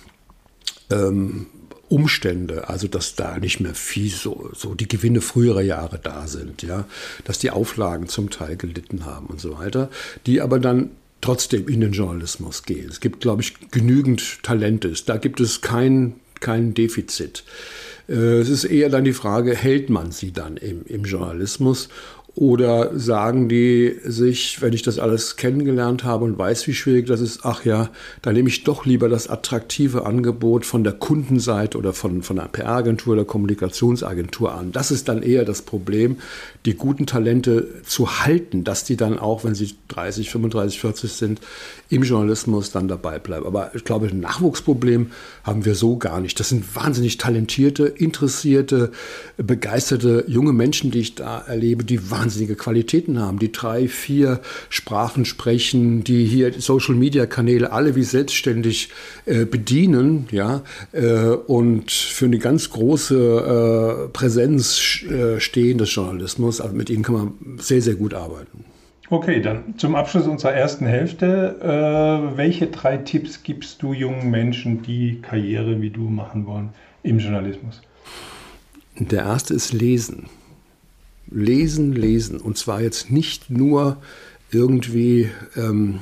[0.89, 1.47] ähm,
[1.89, 6.61] Umstände, also dass da nicht mehr viel so, so die Gewinne früherer Jahre da sind,
[6.61, 6.85] ja,
[7.23, 9.89] dass die Auflagen zum Teil gelitten haben und so weiter,
[10.25, 12.89] die aber dann trotzdem in den Journalismus gehen.
[12.89, 14.93] Es gibt, glaube ich, genügend Talente.
[15.05, 17.43] Da gibt es kein, kein Defizit.
[18.07, 21.89] Äh, es ist eher dann die Frage, hält man sie dann im, im Journalismus?
[22.39, 27.19] Oder sagen die sich, wenn ich das alles kennengelernt habe und weiß, wie schwierig das
[27.19, 27.89] ist, ach ja,
[28.21, 32.47] dann nehme ich doch lieber das attraktive Angebot von der Kundenseite oder von, von einer
[32.47, 34.71] PR-Agentur oder Kommunikationsagentur an.
[34.71, 36.15] Das ist dann eher das Problem,
[36.65, 41.41] die guten Talente zu halten, dass die dann auch, wenn sie 30, 35, 40 sind,
[41.89, 43.47] im Journalismus dann dabei bleiben.
[43.47, 45.11] Aber ich glaube, ein Nachwuchsproblem
[45.43, 46.39] haben wir so gar nicht.
[46.39, 48.91] Das sind wahnsinnig talentierte, interessierte,
[49.35, 54.39] begeisterte junge Menschen, die ich da erlebe, die wahnsinnig wahnsinnige Qualitäten haben, die drei, vier
[54.69, 58.89] Sprachen sprechen, die hier Social-Media-Kanäle alle wie selbstständig
[59.25, 60.61] äh, bedienen, ja,
[60.91, 66.61] äh, und für eine ganz große äh, Präsenz äh, stehen des Journalismus.
[66.61, 68.65] Also mit ihnen kann man sehr, sehr gut arbeiten.
[69.09, 71.55] Okay, dann zum Abschluss unserer ersten Hälfte.
[71.63, 76.69] Äh, welche drei Tipps gibst du jungen Menschen, die Karriere wie du machen wollen
[77.01, 77.81] im Journalismus?
[78.99, 80.27] Der erste ist Lesen.
[81.31, 82.39] Lesen, lesen.
[82.39, 83.97] Und zwar jetzt nicht nur
[84.51, 85.99] irgendwie ähm,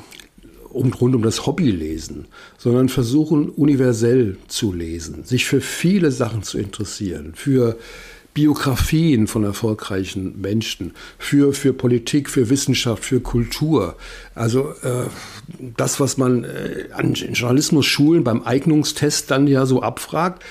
[0.73, 2.25] rund um das Hobby lesen,
[2.57, 7.77] sondern versuchen universell zu lesen, sich für viele Sachen zu interessieren, für
[8.37, 13.95] Biografien von erfolgreichen Menschen, für, für Politik, für Wissenschaft, für Kultur.
[14.35, 15.07] Also äh,
[15.75, 20.43] das, was man äh, an Journalismusschulen beim Eignungstest dann ja so abfragt,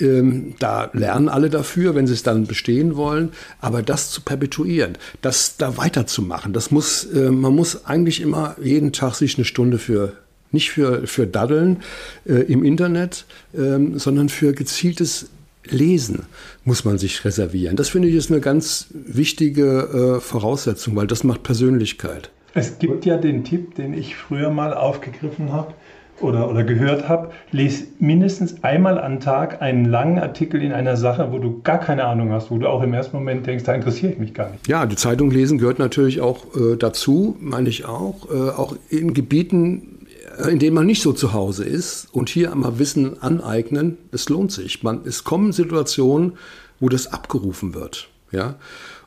[0.00, 3.32] ähm, da lernen alle dafür, wenn sie es dann bestehen wollen.
[3.60, 8.94] Aber das zu perpetuieren, das da weiterzumachen, das muss, äh, man muss eigentlich immer jeden
[8.94, 10.14] Tag sich eine Stunde für
[10.50, 11.82] nicht für, für Daddeln
[12.26, 15.26] äh, im Internet, ähm, sondern für gezieltes
[15.68, 16.24] Lesen
[16.64, 17.76] muss man sich reservieren.
[17.76, 22.30] Das finde ich ist eine ganz wichtige äh, Voraussetzung, weil das macht Persönlichkeit.
[22.54, 25.74] Es gibt ja den Tipp, den ich früher mal aufgegriffen habe
[26.20, 31.32] oder, oder gehört habe, lese mindestens einmal am Tag einen langen Artikel in einer Sache,
[31.32, 34.12] wo du gar keine Ahnung hast, wo du auch im ersten Moment denkst, da interessiere
[34.12, 34.68] ich mich gar nicht.
[34.68, 38.28] Ja, die Zeitung lesen gehört natürlich auch äh, dazu, meine ich auch.
[38.30, 40.03] Äh, auch in Gebieten,
[40.48, 44.52] in denen man nicht so zu Hause ist und hier einmal Wissen aneignen, es lohnt
[44.52, 44.82] sich.
[44.82, 46.34] Man, es kommen Situationen,
[46.80, 48.08] wo das abgerufen wird.
[48.30, 48.56] Ja?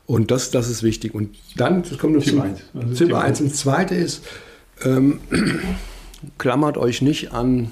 [0.06, 1.14] Und das, das ist wichtig.
[1.14, 2.62] Und dann das kommt noch 1.
[2.96, 3.40] Tipp 1.
[3.40, 4.24] Und das zweite ist,
[4.84, 5.20] ähm,
[6.38, 7.70] klammert euch nicht an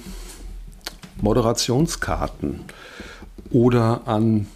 [1.21, 2.61] Moderationskarten
[3.49, 4.47] oder an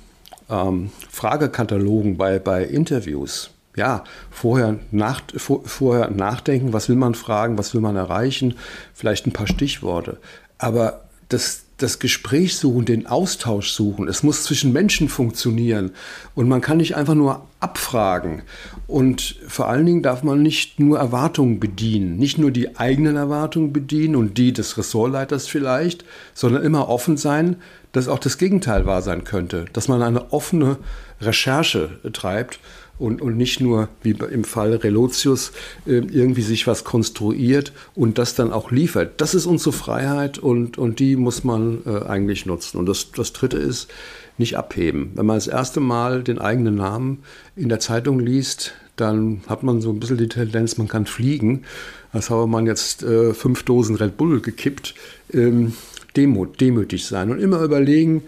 [0.50, 7.58] ähm, Fragekatalogen bei, bei Interviews ja, vorher, nach, vor, vorher nachdenken, was will man fragen,
[7.58, 8.56] was will man erreichen,
[8.94, 10.18] vielleicht ein paar Stichworte.
[10.58, 15.92] Aber das, das Gespräch suchen, den Austausch suchen, es muss zwischen Menschen funktionieren
[16.36, 18.44] und man kann nicht einfach nur abfragen.
[18.88, 23.72] Und vor allen Dingen darf man nicht nur Erwartungen bedienen, nicht nur die eigenen Erwartungen
[23.72, 26.04] bedienen und die des Ressortleiters vielleicht,
[26.34, 27.56] sondern immer offen sein,
[27.94, 30.78] dass auch das Gegenteil wahr sein könnte, dass man eine offene
[31.22, 32.60] Recherche treibt
[33.02, 35.52] und, und nicht nur wie im Fall Relotius
[35.86, 39.20] äh, irgendwie sich was konstruiert und das dann auch liefert.
[39.20, 42.78] Das ist unsere Freiheit und, und die muss man äh, eigentlich nutzen.
[42.78, 43.90] Und das, das Dritte ist,
[44.38, 45.12] nicht abheben.
[45.16, 47.24] Wenn man das erste Mal den eigenen Namen
[47.56, 51.64] in der Zeitung liest, dann hat man so ein bisschen die Tendenz, man kann fliegen.
[52.12, 54.96] Als habe man jetzt äh, fünf Dosen Red Bull gekippt.
[55.34, 55.74] Ähm,
[56.16, 58.24] Demut, demütig sein und immer überlegen,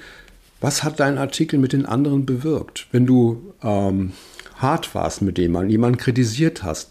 [0.61, 2.87] was hat dein Artikel mit den anderen bewirkt?
[2.93, 4.13] Wenn du ähm,
[4.63, 6.89] hart warst mit dem man jemanden kritisiert hast.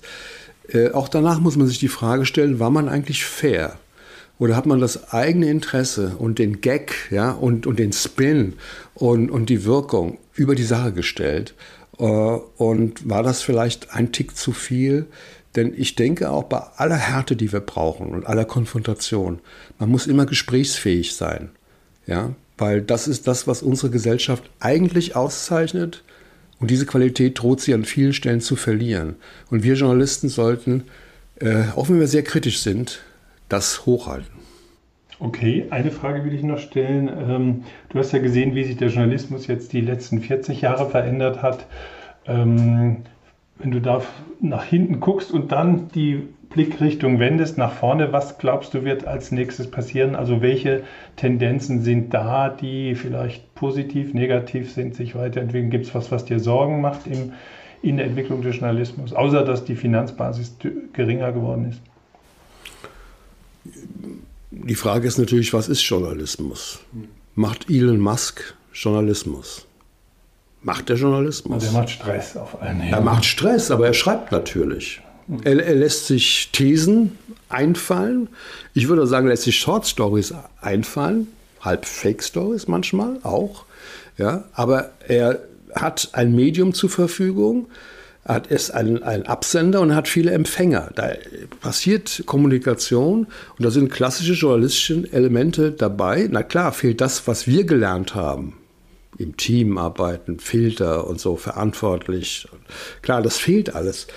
[0.69, 3.79] Äh, auch danach muss man sich die Frage stellen, war man eigentlich fair?
[4.39, 8.55] Oder hat man das eigene Interesse und den Gag ja, und, und den Spin
[8.95, 11.55] und, und die Wirkung über die Sache gestellt?
[11.99, 15.07] Äh, und war das vielleicht ein Tick zu viel?
[15.55, 19.41] Denn ich denke auch bei aller Härte, die wir brauchen und aller Konfrontation,
[19.79, 21.51] man muss immer gesprächsfähig sein.
[22.07, 22.35] Ja?
[22.57, 26.03] Weil das ist das, was unsere Gesellschaft eigentlich auszeichnet.
[26.63, 29.17] Und diese Qualität droht sie an vielen Stellen zu verlieren.
[29.51, 30.85] Und wir Journalisten sollten,
[31.41, 33.03] äh, auch wenn wir sehr kritisch sind,
[33.49, 34.31] das hochhalten.
[35.19, 37.09] Okay, eine Frage will ich noch stellen.
[37.09, 41.43] Ähm, du hast ja gesehen, wie sich der Journalismus jetzt die letzten 40 Jahre verändert
[41.43, 41.67] hat.
[42.27, 42.99] Ähm,
[43.59, 44.01] wenn du da
[44.41, 49.33] nach hinten guckst und dann die Blickrichtung wendest nach vorne, was glaubst du wird als
[49.33, 50.15] nächstes passieren?
[50.15, 50.83] Also welche
[51.17, 55.71] Tendenzen sind da, die vielleicht positiv, negativ sind, sich weiterentwickeln?
[55.71, 57.33] Gibt es was, was dir Sorgen macht im,
[57.83, 60.57] in der Entwicklung des Journalismus, außer dass die Finanzbasis
[60.93, 61.81] geringer geworden ist?
[64.51, 66.81] Die Frage ist natürlich, was ist Journalismus?
[67.35, 69.67] Macht Elon Musk Journalismus?
[70.63, 71.65] Macht der Journalismus?
[71.65, 75.01] Der macht Stress auf allen Er macht Stress, aber er schreibt natürlich.
[75.45, 77.19] Er, er, lässt sich Thesen
[77.49, 78.29] einfallen.
[78.75, 81.29] Ich würde sagen, er lässt sich Short Stories einfallen,
[81.61, 83.65] halb Fake Stories manchmal auch.
[84.19, 85.41] Ja, aber er
[85.75, 87.67] hat ein Medium zur Verfügung,
[88.25, 90.91] hat ist ein, ein Absender und hat viele Empfänger.
[90.95, 91.13] Da
[91.61, 93.27] passiert Kommunikation
[93.59, 96.29] und da sind klassische journalistische Elemente dabei.
[96.31, 98.55] Na klar, fehlt das, was wir gelernt haben.
[99.23, 102.49] Im Team arbeiten, Filter und so verantwortlich.
[103.03, 104.09] Klar, das fehlt alles.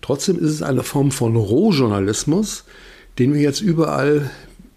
[0.00, 2.64] Trotzdem ist es eine Form von Rohjournalismus,
[3.18, 4.30] den wir jetzt überall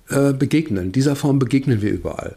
[0.10, 0.91] äh, begegnen.
[0.91, 2.36] Dieser Form begegnen wir überall.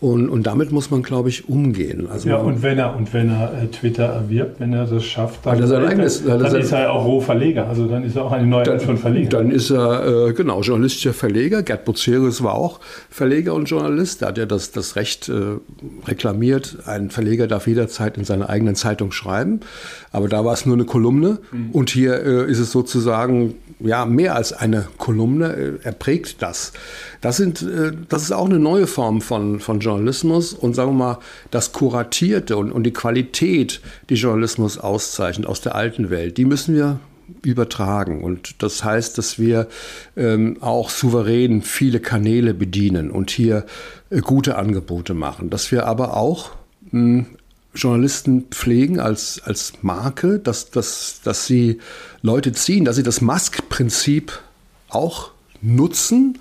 [0.00, 2.08] Und, und damit muss man, glaube ich, umgehen.
[2.10, 5.46] Also ja, und wenn er, und wenn er äh, Twitter erwirbt, wenn er das schafft,
[5.46, 7.68] dann, er eigenes, dann, dann ist er auch Rohverleger.
[7.68, 9.30] Also dann ist er auch eine neue Art von Verleger.
[9.30, 11.62] Dann ist er, äh, genau, journalistischer Verleger.
[11.62, 14.20] Gerd Bucerius war auch Verleger und Journalist.
[14.20, 15.58] Da hat er das, das Recht äh,
[16.06, 19.60] reklamiert, ein Verleger darf jederzeit in seiner eigenen Zeitung schreiben.
[20.12, 21.38] Aber da war es nur eine Kolumne.
[21.50, 21.70] Mhm.
[21.70, 23.54] Und hier äh, ist es sozusagen
[23.84, 25.54] ja, mehr als eine Kolumne.
[25.54, 26.72] Äh, er prägt das.
[27.20, 31.04] Das, sind, äh, das ist auch eine neue Form von, von Journalismus und sagen wir
[31.04, 31.18] mal,
[31.50, 36.74] das Kuratierte und, und die Qualität, die Journalismus auszeichnet aus der alten Welt, die müssen
[36.74, 36.98] wir
[37.42, 38.22] übertragen.
[38.22, 39.68] Und das heißt, dass wir
[40.16, 43.64] ähm, auch souverän viele Kanäle bedienen und hier
[44.10, 45.50] äh, gute Angebote machen.
[45.50, 46.50] Dass wir aber auch
[46.90, 47.26] mh, hm,
[47.74, 51.78] Journalisten pflegen als, als Marke, dass, dass, dass sie
[52.22, 54.40] Leute ziehen, dass sie das Mask-Prinzip
[54.88, 56.38] auch nutzen,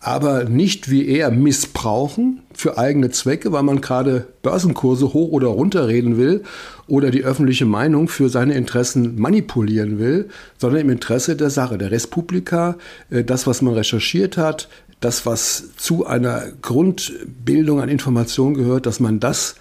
[0.00, 5.88] aber nicht wie er missbrauchen für eigene Zwecke, weil man gerade Börsenkurse hoch oder runter
[5.88, 6.44] reden will
[6.86, 11.90] oder die öffentliche Meinung für seine Interessen manipulieren will, sondern im Interesse der Sache, der
[11.90, 12.76] Respublika,
[13.10, 14.68] äh, das, was man recherchiert hat,
[15.00, 19.56] das, was zu einer Grundbildung an Informationen gehört, dass man das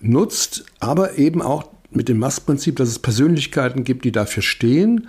[0.00, 5.08] nutzt, aber eben auch mit dem Mastprinzip, dass es Persönlichkeiten gibt, die dafür stehen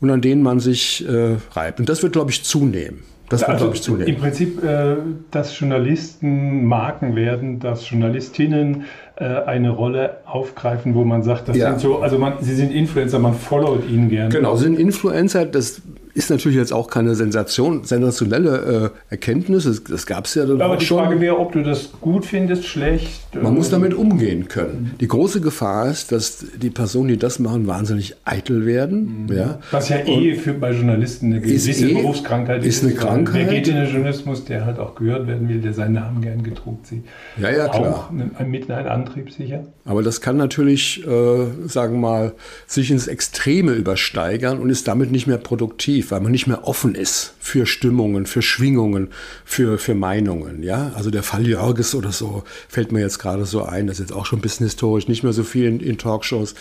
[0.00, 1.80] und an denen man sich äh, reibt.
[1.80, 3.02] Und das wird, glaube ich, zunehmen.
[3.28, 4.06] Das wird, also, glaube ich, zunehmen.
[4.06, 4.96] Im Prinzip, äh,
[5.30, 8.84] dass Journalisten Marken werden, dass Journalistinnen
[9.16, 11.70] äh, eine Rolle aufgreifen, wo man sagt, das ja.
[11.70, 14.28] sind so, also man, sie sind Influencer, man followt ihnen gerne.
[14.28, 15.80] Genau, sie sind Influencer, das
[16.14, 19.64] ist natürlich jetzt auch keine Sensation, sensationelle äh, Erkenntnis.
[19.64, 20.98] Das, das gab es ja dann Aber auch schon.
[20.98, 23.34] Aber die Frage wäre, ob du das gut findest, schlecht.
[23.34, 24.92] Man muss damit umgehen können.
[25.00, 29.26] Die große Gefahr ist, dass die Personen, die das machen, wahnsinnig eitel werden.
[29.26, 29.36] Mhm.
[29.36, 29.58] Ja?
[29.72, 32.76] Was ja eh für, bei Journalisten eine gewisse eh, Berufskrankheit ist.
[32.76, 33.46] Ist eine Krankheit.
[33.46, 36.44] Wer geht in den Journalismus, der halt auch gehört werden will, der seinen Namen gern
[36.44, 37.04] gedruckt sieht.
[37.36, 38.08] Ja, ja, klar.
[38.08, 39.64] Auch mit einem Antrieb sicher.
[39.84, 42.32] Aber das kann natürlich, äh, sagen wir mal,
[42.68, 46.66] sich ins Extreme übersteigern und ist damit nicht mehr produktiv aktiv, weil man nicht mehr
[46.66, 49.08] offen ist für Stimmungen, für Schwingungen,
[49.44, 50.62] für, für Meinungen.
[50.62, 50.92] Ja?
[50.94, 54.16] Also der Fall Jörges oder so fällt mir jetzt gerade so ein, das ist jetzt
[54.16, 56.54] auch schon ein bisschen historisch, nicht mehr so viel in, in Talkshows,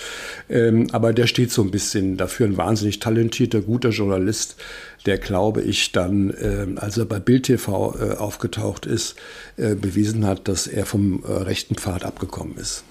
[0.50, 4.56] ähm, aber der steht so ein bisschen dafür, ein wahnsinnig talentierter, guter Journalist,
[5.06, 9.16] der, glaube ich, dann, äh, als er bei Bild TV äh, aufgetaucht ist,
[9.58, 12.84] äh, bewiesen hat, dass er vom äh, rechten Pfad abgekommen ist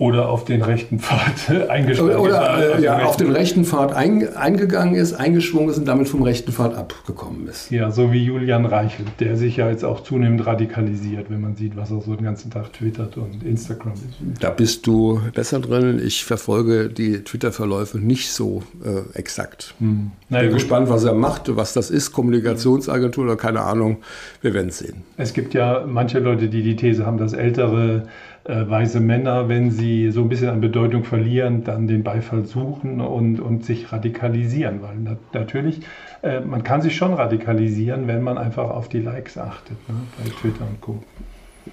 [0.00, 2.18] oder auf den rechten Pfad eingeschwungen ist.
[2.18, 6.22] Oder also ja, auf den rechten Pfad ein, eingegangen ist, eingeschwungen ist und damit vom
[6.22, 7.70] rechten Pfad abgekommen ist.
[7.70, 11.76] Ja, so wie Julian Reichel, der sich ja jetzt auch zunehmend radikalisiert, wenn man sieht,
[11.76, 14.40] was er so den ganzen Tag twittert und Instagram ist.
[14.40, 16.00] Da bist du besser drin.
[16.02, 19.74] Ich verfolge die Twitter-Verläufe nicht so äh, exakt.
[19.80, 20.12] Hm.
[20.30, 20.60] Naja, Bin gut.
[20.60, 23.98] gespannt, was er macht, was das ist, Kommunikationsagentur oder keine Ahnung.
[24.40, 25.02] Wir werden es sehen.
[25.18, 28.06] Es gibt ja manche Leute, die die These haben, dass ältere
[28.44, 33.00] äh, weise Männer, wenn sie so ein bisschen an Bedeutung verlieren, dann den Beifall suchen
[33.00, 34.82] und, und sich radikalisieren.
[34.82, 35.80] Weil na, natürlich,
[36.22, 40.30] äh, man kann sich schon radikalisieren, wenn man einfach auf die Likes achtet, ne, bei
[40.30, 41.02] Twitter und Co.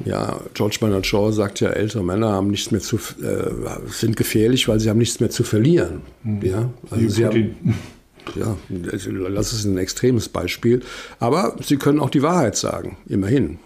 [0.06, 3.50] Ja, George Bernard Shaw sagt ja, ältere Männer haben nichts mehr zu, äh,
[3.88, 6.02] sind gefährlich, weil sie haben nichts mehr zu verlieren.
[6.24, 6.42] Mhm.
[6.46, 7.56] Ja, also sie haben,
[8.36, 10.82] ja, das ist ein extremes Beispiel.
[11.20, 13.60] Aber sie können auch die Wahrheit sagen, immerhin.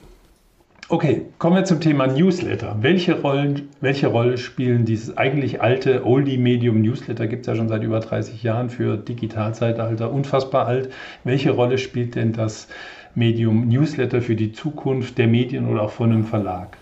[0.92, 2.76] Okay, kommen wir zum Thema Newsletter.
[2.82, 7.28] Welche, Rollen, welche Rolle spielen dieses eigentlich alte Oldie-Medium Newsletter?
[7.28, 10.92] Gibt es ja schon seit über 30 Jahren für Digitalzeitalter, unfassbar alt.
[11.24, 12.68] Welche Rolle spielt denn das
[13.16, 16.76] Medium Newsletter für die Zukunft der Medien oder auch von einem Verlag?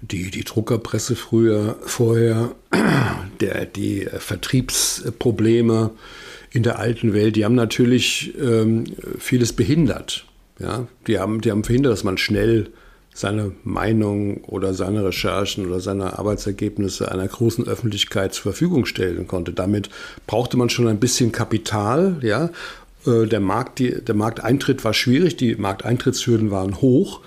[0.00, 2.50] Die, die Druckerpresse früher, vorher,
[3.40, 5.90] der, die Vertriebsprobleme
[6.52, 8.84] in der alten Welt, die haben natürlich ähm,
[9.18, 10.25] vieles behindert.
[10.58, 12.70] Ja, die haben, die haben verhindert, dass man schnell
[13.16, 19.52] seine Meinung oder seine Recherchen oder seine Arbeitsergebnisse einer großen Öffentlichkeit zur Verfügung stellen konnte.
[19.52, 19.88] Damit
[20.26, 22.50] brauchte man schon ein bisschen Kapital, ja.
[23.06, 27.20] Äh, der, Markt, die, der Markteintritt war schwierig, die Markteintrittshürden waren hoch.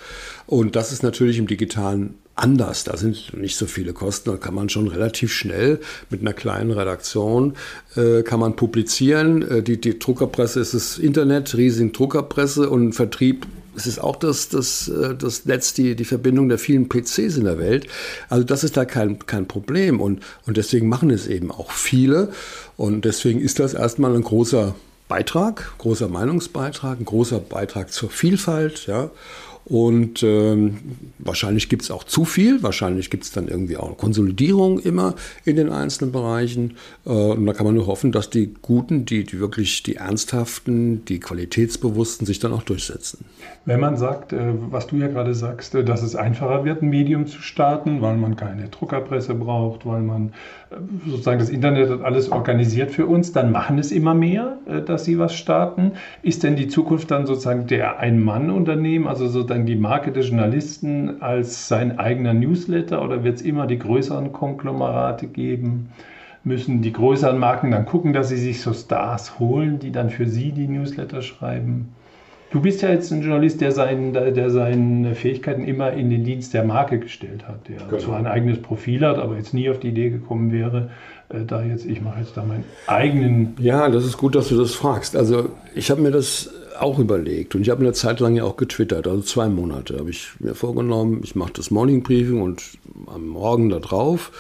[0.46, 2.84] Und das ist natürlich im digitalen anders.
[2.84, 4.32] Da sind nicht so viele Kosten.
[4.32, 7.54] Da kann man schon relativ schnell mit einer kleinen Redaktion
[7.96, 9.42] äh, kann man publizieren.
[9.42, 14.50] Äh, die, die Druckerpresse ist das Internet, riesigen Druckerpresse und Vertrieb es ist auch das,
[14.50, 17.88] das, äh, das Netz, die, die Verbindung der vielen PCs in der Welt.
[18.28, 22.32] Also das ist da kein, kein Problem und, und deswegen machen es eben auch viele
[22.76, 24.76] und deswegen ist das erstmal ein großer
[25.08, 29.10] Beitrag, großer Meinungsbeitrag, ein großer Beitrag zur Vielfalt, ja.
[29.66, 30.78] Und ähm,
[31.20, 35.14] wahrscheinlich gibt es auch zu viel, wahrscheinlich gibt es dann irgendwie auch Konsolidierung immer
[35.46, 36.78] in den einzelnen Bereichen.
[37.06, 41.06] Äh, und da kann man nur hoffen, dass die Guten, die, die wirklich die Ernsthaften,
[41.06, 43.26] die Qualitätsbewussten sich dann auch durchsetzen.
[43.66, 46.90] Wenn man sagt, äh, was du ja gerade sagst, äh, dass es einfacher wird, ein
[46.90, 50.34] Medium zu starten, weil man keine Druckerpresse braucht, weil man
[50.72, 50.76] äh,
[51.08, 55.20] sozusagen das Internet hat alles organisiert für uns, dann machen es immer mehr, dass sie
[55.20, 55.92] was starten.
[56.24, 61.68] Ist denn die Zukunft dann sozusagen der Ein-Mann-Unternehmen, also sozusagen die Marke des Journalisten als
[61.68, 65.90] sein eigener Newsletter oder wird es immer die größeren Konglomerate geben?
[66.44, 70.28] Müssen die größeren Marken dann gucken, dass sie sich so Stars holen, die dann für
[70.28, 71.90] sie die Newsletter schreiben?
[72.52, 76.54] Du bist ja jetzt ein Journalist, der, sein, der seine Fähigkeiten immer in den Dienst
[76.54, 77.98] der Marke gestellt hat, der genau.
[77.98, 80.90] zwar ein eigenes Profil hat, aber jetzt nie auf die Idee gekommen wäre,
[81.30, 83.56] äh, da jetzt, ich mache jetzt da meinen eigenen.
[83.60, 85.16] Ja, das ist gut, dass du das fragst.
[85.16, 86.52] Also ich habe mir das
[86.82, 90.10] auch überlegt und ich habe eine Zeit lang ja auch getwittert, also zwei Monate habe
[90.10, 92.62] ich mir vorgenommen, ich mache das Morning Briefing und
[93.08, 94.32] am Morgen darauf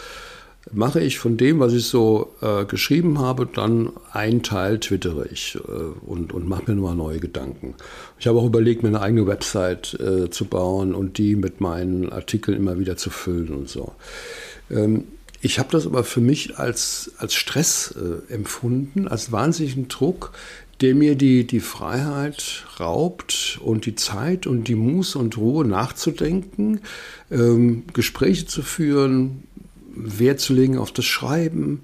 [0.71, 5.55] mache ich von dem, was ich so äh, geschrieben habe, dann einen Teil twittere ich
[5.55, 5.71] äh,
[6.05, 7.75] und, und mache mir nochmal neue Gedanken.
[8.19, 12.11] Ich habe auch überlegt, mir eine eigene Website äh, zu bauen und die mit meinen
[12.11, 13.93] Artikeln immer wieder zu füllen und so.
[14.69, 15.05] Ähm,
[15.41, 20.33] ich habe das aber für mich als, als Stress äh, empfunden, als wahnsinnigen Druck,
[20.81, 26.81] der mir die, die Freiheit raubt und die Zeit und die Muße und Ruhe nachzudenken,
[27.31, 29.43] ähm, Gespräche zu führen,
[29.93, 31.81] Wert zu legen auf das Schreiben,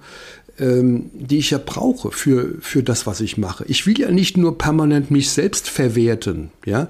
[0.60, 3.66] ähm, die ich ja brauche für, für das, was ich mache.
[3.68, 6.90] Ich will ja nicht nur permanent mich selbst verwerten, ja,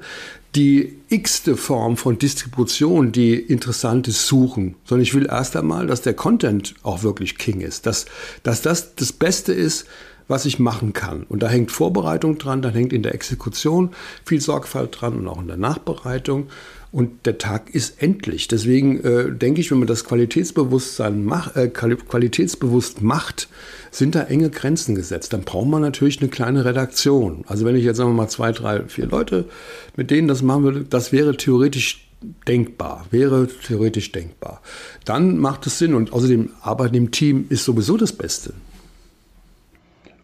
[0.55, 6.01] die x-te Form von Distribution, die interessant ist, suchen, sondern ich will erst einmal, dass
[6.01, 8.05] der Content auch wirklich King ist, dass,
[8.43, 9.85] dass das das Beste ist,
[10.27, 11.23] was ich machen kann.
[11.23, 13.91] Und da hängt Vorbereitung dran, da hängt in der Exekution
[14.25, 16.47] viel Sorgfalt dran und auch in der Nachbereitung.
[16.91, 18.47] Und der Tag ist endlich.
[18.47, 23.49] Deswegen äh, denke ich, wenn man das Qualitätsbewusstsein mach, äh, qualitätsbewusst macht,
[23.91, 25.33] sind da enge Grenzen gesetzt.
[25.33, 27.43] Dann braucht man natürlich eine kleine Redaktion.
[27.47, 29.45] Also wenn ich jetzt sagen wir mal zwei, drei, vier Leute,
[29.97, 32.07] mit denen das machen würde, das wäre theoretisch
[32.47, 34.61] denkbar, wäre theoretisch denkbar.
[35.03, 38.53] Dann macht es Sinn und außerdem Arbeiten im Team ist sowieso das Beste.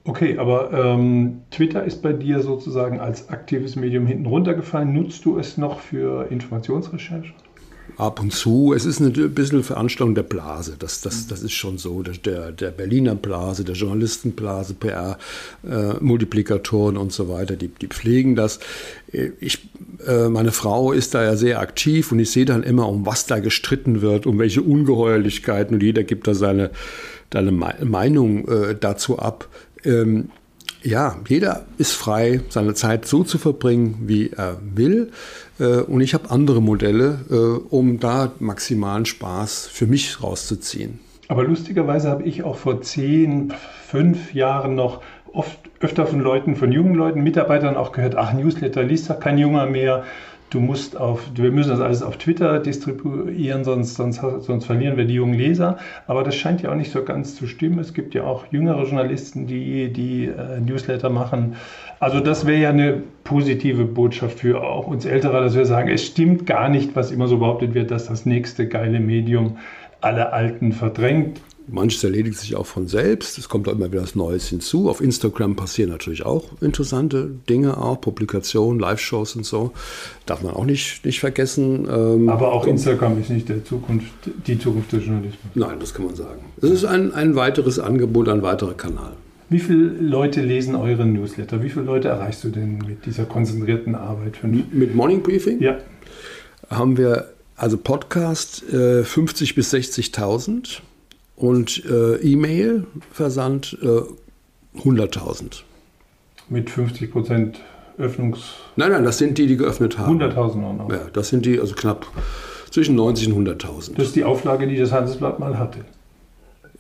[0.03, 4.93] Okay, aber ähm, Twitter ist bei dir sozusagen als aktives Medium hinten runtergefallen.
[4.93, 7.33] Nutzt du es noch für Informationsrecherche?
[7.97, 8.73] Ab und zu.
[8.73, 10.75] Es ist ein bisschen Veranstaltung der Blase.
[10.79, 12.01] Das, das, das ist schon so.
[12.01, 18.59] Der, der Berliner Blase, der Journalistenblase, PR-Multiplikatoren äh, und so weiter, die, die pflegen das.
[19.11, 19.69] Ich,
[20.07, 23.27] äh, meine Frau ist da ja sehr aktiv und ich sehe dann immer, um was
[23.27, 26.71] da gestritten wird, um welche Ungeheuerlichkeiten und jeder gibt da seine,
[27.31, 29.47] seine Meinung äh, dazu ab
[29.85, 30.29] ähm,
[30.83, 35.11] ja, jeder ist frei, seine Zeit so zu verbringen, wie er will.
[35.59, 37.35] Äh, und ich habe andere Modelle, äh,
[37.73, 40.99] um da maximalen Spaß für mich rauszuziehen.
[41.27, 43.53] Aber lustigerweise habe ich auch vor zehn,
[43.87, 45.01] fünf Jahren noch
[45.33, 49.37] oft öfter von Leuten, von jungen Leuten, Mitarbeitern auch gehört, ach, Newsletter liest doch kein
[49.37, 50.03] Junger mehr
[50.51, 55.05] du musst auf, wir müssen das alles auf Twitter distribuieren, sonst, sonst, sonst verlieren wir
[55.05, 55.77] die jungen Leser.
[56.07, 57.79] Aber das scheint ja auch nicht so ganz zu stimmen.
[57.79, 61.55] Es gibt ja auch jüngere Journalisten, die, die äh, Newsletter machen.
[61.99, 66.05] Also das wäre ja eine positive Botschaft für auch uns Ältere, dass wir sagen, es
[66.05, 69.57] stimmt gar nicht, was immer so behauptet wird, dass das nächste geile Medium
[70.01, 71.39] alle Alten verdrängt.
[71.71, 73.37] Manches erledigt sich auch von selbst.
[73.37, 74.89] Es kommt auch immer wieder was Neues hinzu.
[74.89, 79.71] Auf Instagram passieren natürlich auch interessante Dinge, auch Publikationen, Live-Shows und so.
[80.25, 81.87] Darf man auch nicht, nicht vergessen.
[81.89, 84.11] Ähm, Aber auch Instagram ist nicht der Zukunft,
[84.45, 85.39] die Zukunft des Journalismus.
[85.55, 86.41] Nein, das kann man sagen.
[86.61, 89.13] Es ist ein, ein weiteres Angebot, ein weiterer Kanal.
[89.49, 91.63] Wie viele Leute lesen euren Newsletter?
[91.63, 94.39] Wie viele Leute erreichst du denn mit dieser konzentrierten Arbeit?
[94.43, 95.61] Mit Morning Briefing?
[95.61, 95.77] Ja.
[96.69, 100.81] Haben wir also Podcast äh, 50 bis 60.000
[101.41, 105.63] und äh, E-Mail-Versand äh, 100.000.
[106.49, 107.61] Mit 50 Prozent
[107.97, 108.53] Öffnungs...
[108.75, 110.21] Nein, nein, das sind die, die geöffnet haben.
[110.21, 110.89] 100.000 auch noch.
[110.91, 112.05] Ja, das sind die, also knapp
[112.69, 113.95] zwischen 90 und 100.000.
[113.95, 115.79] Das ist die Auflage, die das Handelsblatt mal hatte.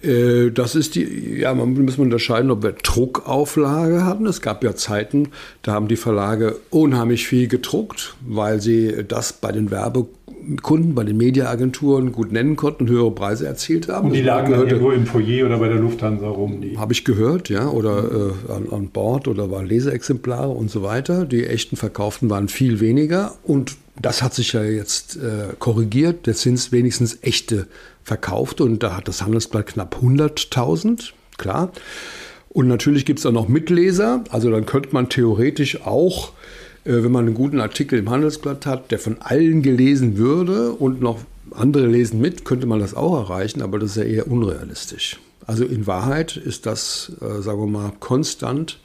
[0.03, 4.25] Äh, das ist die, ja, man muss unterscheiden, ob wir Druckauflage hatten.
[4.25, 5.29] Es gab ja Zeiten,
[5.61, 11.17] da haben die Verlage unheimlich viel gedruckt, weil sie das bei den Werbekunden, bei den
[11.17, 14.07] Mediaagenturen gut nennen konnten höhere Preise erzielt haben.
[14.07, 16.61] Und die lagen dann irgendwo im Foyer oder bei der Lufthansa rum.
[16.77, 21.25] Habe ich gehört, ja, oder äh, an, an Bord oder waren Leseexemplare und so weiter.
[21.25, 26.25] Die echten Verkauften waren viel weniger und das hat sich ja jetzt äh, korrigiert.
[26.35, 27.67] Sind es wenigstens echte
[28.03, 31.71] verkauft und da hat das Handelsblatt knapp 100.000, klar.
[32.49, 34.23] Und natürlich gibt es auch noch Mitleser.
[34.29, 36.33] Also dann könnte man theoretisch auch,
[36.83, 41.01] äh, wenn man einen guten Artikel im Handelsblatt hat, der von allen gelesen würde und
[41.01, 41.19] noch
[41.51, 45.19] andere lesen mit, könnte man das auch erreichen, aber das ist ja eher unrealistisch.
[45.47, 48.79] Also in Wahrheit ist das, äh, sagen wir mal, konstant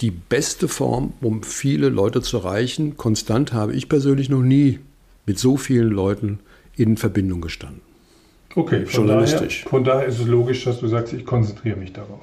[0.00, 2.96] die beste Form, um viele Leute zu erreichen.
[2.96, 4.78] Konstant habe ich persönlich noch nie
[5.26, 6.38] mit so vielen Leuten
[6.76, 7.82] in Verbindung gestanden.
[8.54, 12.20] Okay, von daher, von daher ist es logisch, dass du sagst, ich konzentriere mich darauf.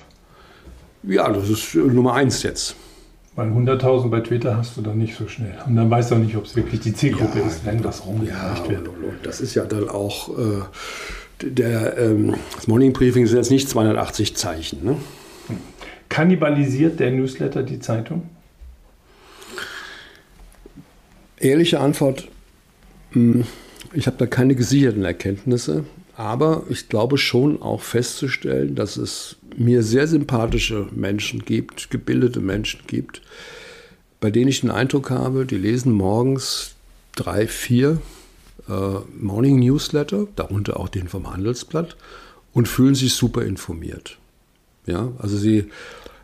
[1.03, 2.75] Ja, das ist Nummer eins jetzt.
[3.35, 5.55] Weil 100.000 bei Twitter hast du dann nicht so schnell.
[5.67, 8.05] Und dann weißt du auch nicht, ob es wirklich die Zielgruppe ja, ist, wenn das
[8.05, 8.87] rumgereicht ja, wird.
[8.87, 10.61] Und, und, das ist ja dann auch, äh,
[11.41, 14.85] der, ähm, das Morning Briefing sind jetzt nicht 280 Zeichen.
[14.85, 14.95] Ne?
[16.09, 18.29] Kannibalisiert der Newsletter die Zeitung?
[21.37, 22.27] Ehrliche Antwort,
[23.11, 23.45] hm,
[23.93, 25.85] ich habe da keine gesicherten Erkenntnisse,
[26.15, 32.81] aber ich glaube schon auch festzustellen, dass es mir sehr sympathische Menschen gibt, gebildete Menschen
[32.87, 33.21] gibt,
[34.19, 36.75] bei denen ich den Eindruck habe, die lesen morgens
[37.15, 38.01] drei, vier
[38.67, 38.71] äh,
[39.19, 41.95] Morning Newsletter, darunter auch den vom Handelsblatt,
[42.53, 44.17] und fühlen sich super informiert.
[44.85, 45.69] Ja, also sie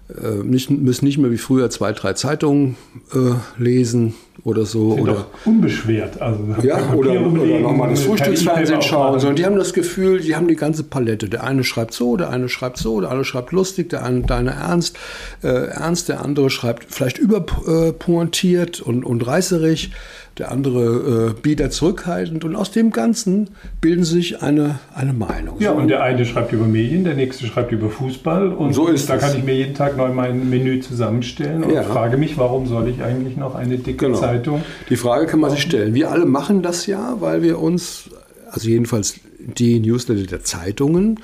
[0.10, 2.78] äh, nicht, müssen nicht mehr wie früher zwei, drei Zeitungen
[3.14, 4.14] äh, lesen
[4.44, 4.96] oder so.
[4.96, 6.22] Sind oder unbeschwert.
[6.22, 9.20] Also ja, oder, oder nochmal das Frühstücksfernsehen schauen.
[9.20, 11.30] Sondern die haben das Gefühl, die haben die ganze Palette.
[11.30, 14.38] Der eine schreibt so, der eine schreibt so, der andere schreibt lustig, der eine, der
[14.38, 14.98] eine ernst,
[15.44, 19.92] äh, ernst, der andere schreibt vielleicht überpointiert und, und reißerig
[20.38, 22.46] der andere äh, wieder zurückhaltend.
[22.46, 23.50] Und aus dem Ganzen
[23.82, 25.58] bilden sich eine, eine Meinung.
[25.60, 25.78] Ja, so.
[25.78, 28.48] und der eine schreibt über Medien, der nächste schreibt über Fußball.
[28.50, 29.22] Und so ist da es.
[29.22, 31.84] kann ich mir jeden Tag neu mein Menü zusammenstellen und ja.
[31.84, 34.18] frage mich, warum soll ich eigentlich noch eine dicke genau.
[34.38, 34.64] Zeitung?
[34.90, 35.94] Die Frage kann man sich stellen.
[35.94, 38.10] Wir alle machen das ja, weil wir uns,
[38.50, 41.20] also jedenfalls die Newsletter der Zeitungen,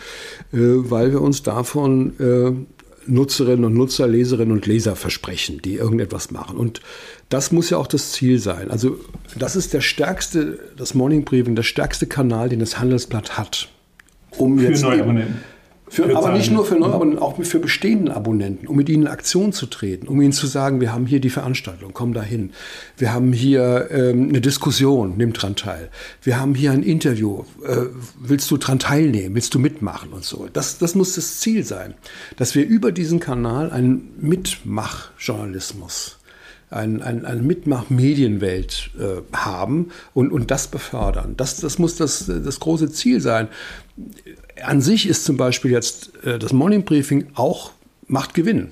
[0.53, 2.51] äh, weil wir uns davon äh,
[3.10, 6.58] Nutzerinnen und Nutzer, Leserinnen und Leser versprechen, die irgendetwas machen.
[6.58, 6.82] Und
[7.30, 8.70] das muss ja auch das Ziel sein.
[8.70, 8.99] Also
[9.38, 13.70] das ist der stärkste, das Morning Briefing, der stärkste Kanal, den das Handelsblatt hat.
[14.38, 15.41] Um für neue Abonnenten.
[15.89, 19.07] Für, aber nicht nur für neue Abonnenten, auch für bestehende Abonnenten, um mit ihnen in
[19.07, 22.51] Aktion zu treten, um ihnen zu sagen, wir haben hier die Veranstaltung, komm da hin.
[22.97, 25.89] Wir haben hier ähm, eine Diskussion, nimm dran teil.
[26.21, 27.85] Wir haben hier ein Interview, äh,
[28.19, 30.47] willst du dran teilnehmen, willst du mitmachen und so.
[30.51, 31.93] Das, das muss das Ziel sein,
[32.35, 36.17] dass wir über diesen Kanal einen Mitmachjournalismus
[36.69, 41.35] ein, ein, eine Mitmach-Medienwelt äh, haben und, und das befördern.
[41.38, 43.47] Das, das muss das, das große Ziel sein.
[44.64, 47.72] An sich ist zum Beispiel jetzt äh, das Morning Briefing auch
[48.08, 48.70] macht Gewinn.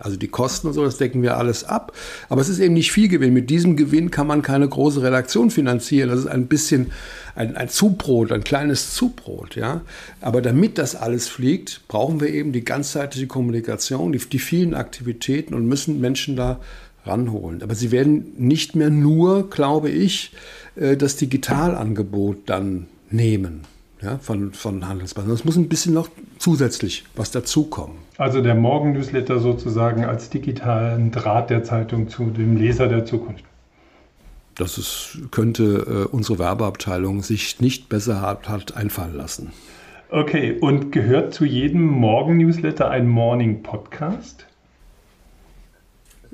[0.00, 1.92] Also die Kosten und so, das decken wir alles ab.
[2.28, 3.32] Aber es ist eben nicht viel Gewinn.
[3.32, 6.08] Mit diesem Gewinn kann man keine große Redaktion finanzieren.
[6.08, 6.90] Das ist ein bisschen
[7.36, 9.54] ein, ein Zubrot, ein kleines Zubrot.
[9.54, 9.82] Ja?
[10.20, 15.54] Aber damit das alles fliegt, brauchen wir eben die ganzheitliche Kommunikation, die, die vielen Aktivitäten
[15.54, 16.58] und müssen Menschen da
[17.06, 17.62] ranholen.
[17.62, 20.32] Aber sie werden nicht mehr nur, glaube ich,
[20.74, 23.73] äh, das Digitalangebot dann nehmen
[24.04, 25.32] ja, von, von Handelsbanken.
[25.32, 27.96] Es muss ein bisschen noch zusätzlich was dazukommen.
[28.18, 33.44] Also der Morgen-Newsletter sozusagen als digitalen Draht der Zeitung zu dem Leser der Zukunft.
[34.54, 39.52] Das ist, könnte äh, unsere Werbeabteilung sich nicht besser hat, hat einfallen lassen.
[40.10, 44.46] Okay, und gehört zu jedem Morgen-Newsletter ein Morning-Podcast?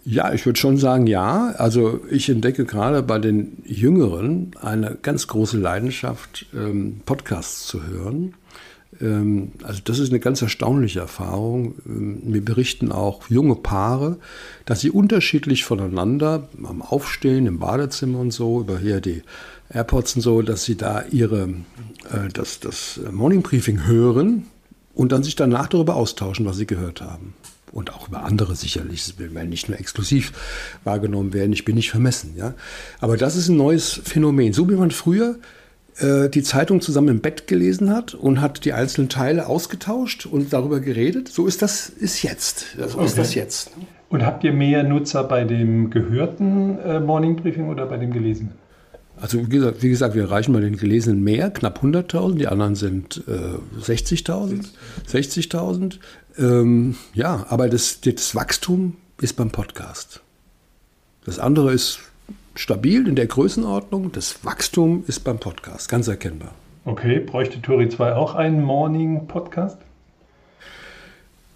[0.04, 1.52] Ja, ich würde schon sagen, ja.
[1.56, 8.34] Also ich entdecke gerade bei den Jüngeren eine ganz große Leidenschaft, ähm, Podcasts zu hören.
[9.00, 11.74] Ähm, also das ist eine ganz erstaunliche Erfahrung.
[11.86, 14.16] Ähm, mir berichten auch junge Paare,
[14.64, 19.22] dass sie unterschiedlich voneinander am Aufstehen, im Badezimmer und so, über hier die
[19.68, 21.50] AirPods und so, dass sie da ihre,
[22.10, 24.46] äh, das, das Morning Briefing hören
[24.94, 27.34] und dann sich danach darüber austauschen, was sie gehört haben
[27.72, 29.02] und auch über andere sicherlich.
[29.02, 30.32] Es will nicht nur exklusiv
[30.84, 31.52] wahrgenommen werden.
[31.52, 32.34] Ich bin nicht vermessen.
[32.36, 32.54] Ja?
[33.00, 34.52] Aber das ist ein neues Phänomen.
[34.52, 35.36] So wie man früher
[35.98, 40.52] äh, die Zeitung zusammen im Bett gelesen hat und hat die einzelnen Teile ausgetauscht und
[40.52, 42.76] darüber geredet, so ist das ist jetzt.
[42.76, 43.06] So okay.
[43.06, 43.70] ist das jetzt.
[44.08, 48.52] Und habt ihr mehr Nutzer bei dem gehörten äh, Morning Briefing oder bei dem gelesenen?
[49.20, 52.74] Also wie gesagt, wie gesagt, wir erreichen bei den Gelesenen mehr, knapp 100.000, die anderen
[52.74, 54.68] sind äh, 60.000.
[55.06, 55.98] 60.000.
[56.38, 60.20] Ähm, ja, aber das, das Wachstum ist beim Podcast.
[61.24, 62.00] Das andere ist
[62.54, 66.52] stabil in der Größenordnung, das Wachstum ist beim Podcast, ganz erkennbar.
[66.84, 69.78] Okay, bräuchte Tori 2 auch einen Morning-Podcast?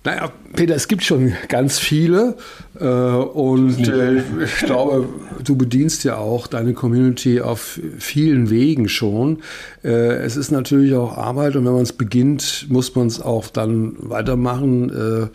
[0.05, 2.37] Naja, Peter, es gibt schon ganz viele
[2.79, 5.09] äh, und äh, ich glaube,
[5.43, 9.39] du bedienst ja auch deine Community auf vielen Wegen schon.
[9.83, 13.49] Äh, es ist natürlich auch Arbeit und wenn man es beginnt, muss man es auch
[13.49, 15.31] dann weitermachen.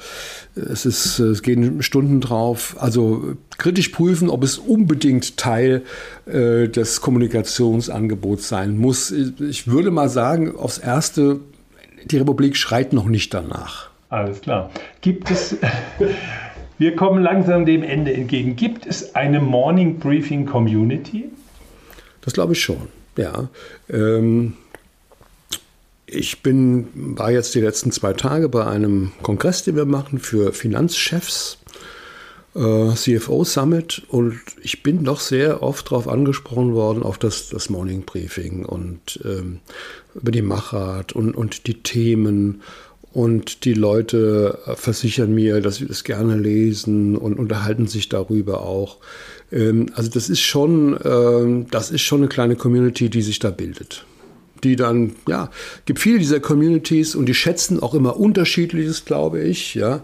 [0.55, 2.76] Äh, es, ist, es gehen Stunden drauf.
[2.80, 5.82] Also kritisch prüfen, ob es unbedingt Teil
[6.28, 9.11] äh, des Kommunikationsangebots sein muss.
[9.11, 11.39] Ich würde mal sagen, aufs Erste,
[12.05, 13.89] die Republik schreit noch nicht danach.
[14.10, 14.72] Alles klar.
[15.01, 15.55] Gibt es,
[16.78, 18.55] wir kommen langsam dem Ende entgegen.
[18.55, 21.30] Gibt es eine Morning Briefing Community?
[22.22, 22.88] Das glaube ich schon,
[23.18, 23.49] ja.
[23.89, 24.53] Ähm,
[26.05, 26.88] ich bin,
[27.18, 31.60] war jetzt die letzten zwei Tage bei einem Kongress, den wir machen für Finanzchefs,
[32.55, 37.70] äh, CFO Summit, und ich bin doch sehr oft darauf angesprochen worden, auf das, das
[37.70, 39.60] Morning Briefing und ähm,
[40.16, 42.64] über die Machart und, und die Themen
[43.12, 48.97] und die Leute versichern mir, dass sie das gerne lesen und unterhalten sich darüber auch.
[49.51, 53.49] Ähm, also das ist schon, ähm, das ist schon eine kleine Community, die sich da
[53.49, 54.05] bildet.
[54.64, 55.49] Die dann, ja,
[55.86, 59.74] gibt viele dieser Communities und die schätzen auch immer unterschiedliches, glaube ich.
[59.74, 60.01] Ja,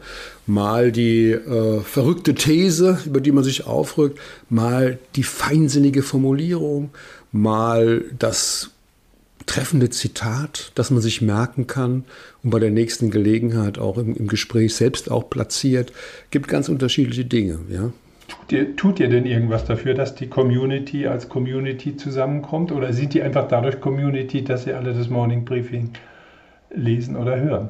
[0.47, 4.17] mal die äh, verrückte These, über die man sich aufrückt,
[4.49, 6.89] mal die feinsinnige Formulierung,
[7.33, 8.71] mal das
[9.45, 12.05] treffende Zitat, das man sich merken kann
[12.43, 15.93] und bei der nächsten Gelegenheit auch im, im Gespräch selbst auch platziert.
[16.31, 17.59] Gibt ganz unterschiedliche Dinge.
[17.69, 17.91] Ja.
[18.27, 22.71] Tut ihr, tut ihr denn irgendwas dafür, dass die Community als Community zusammenkommt?
[22.71, 25.91] Oder sind die einfach dadurch Community, dass sie alle das Morning Briefing
[26.73, 27.69] lesen oder hören?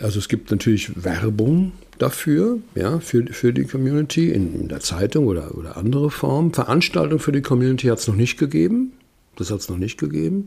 [0.00, 5.26] Also es gibt natürlich Werbung dafür, ja, für, für die Community in, in der Zeitung
[5.26, 6.52] oder, oder andere Formen.
[6.52, 8.92] Veranstaltungen für die Community hat es noch nicht gegeben.
[9.36, 10.46] Das hat es noch nicht gegeben.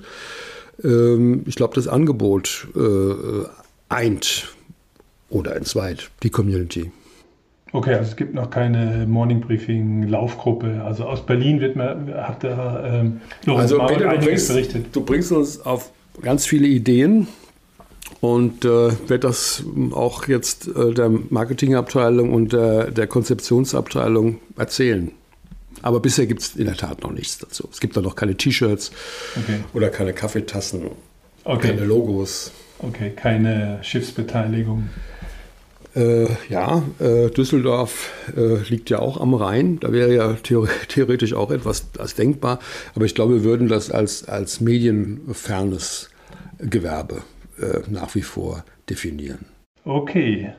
[0.84, 3.46] Ähm, ich glaube, das Angebot äh,
[3.90, 4.54] eint
[5.30, 6.92] oder entzweit die Community.
[7.74, 10.82] Okay, also es gibt noch keine Morning Briefing Laufgruppe.
[10.84, 14.86] Also aus Berlin wird man, hat der ähm, also Peter, du bringst, berichtet.
[14.92, 15.92] Du bringst uns auf
[16.22, 17.28] ganz viele Ideen
[18.22, 18.70] und äh,
[19.10, 25.12] werde das auch jetzt äh, der Marketingabteilung und der, der Konzeptionsabteilung erzählen.
[25.82, 27.68] Aber bisher gibt es in der Tat noch nichts dazu.
[27.72, 28.92] Es gibt da noch keine T-Shirts
[29.36, 29.62] okay.
[29.74, 30.92] oder keine Kaffeetassen,
[31.44, 31.70] okay.
[31.70, 32.52] keine Logos.
[32.78, 34.90] Okay, keine Schiffsbeteiligung.
[35.96, 39.80] Äh, ja, äh, Düsseldorf äh, liegt ja auch am Rhein.
[39.80, 40.34] Da wäre ja
[40.88, 42.60] theoretisch auch etwas als denkbar.
[42.94, 46.10] Aber ich glaube, wir würden das als, als medienfernes
[46.60, 47.24] Gewerbe
[47.62, 49.46] äh, nach wie vor definieren.
[49.86, 50.52] Okay.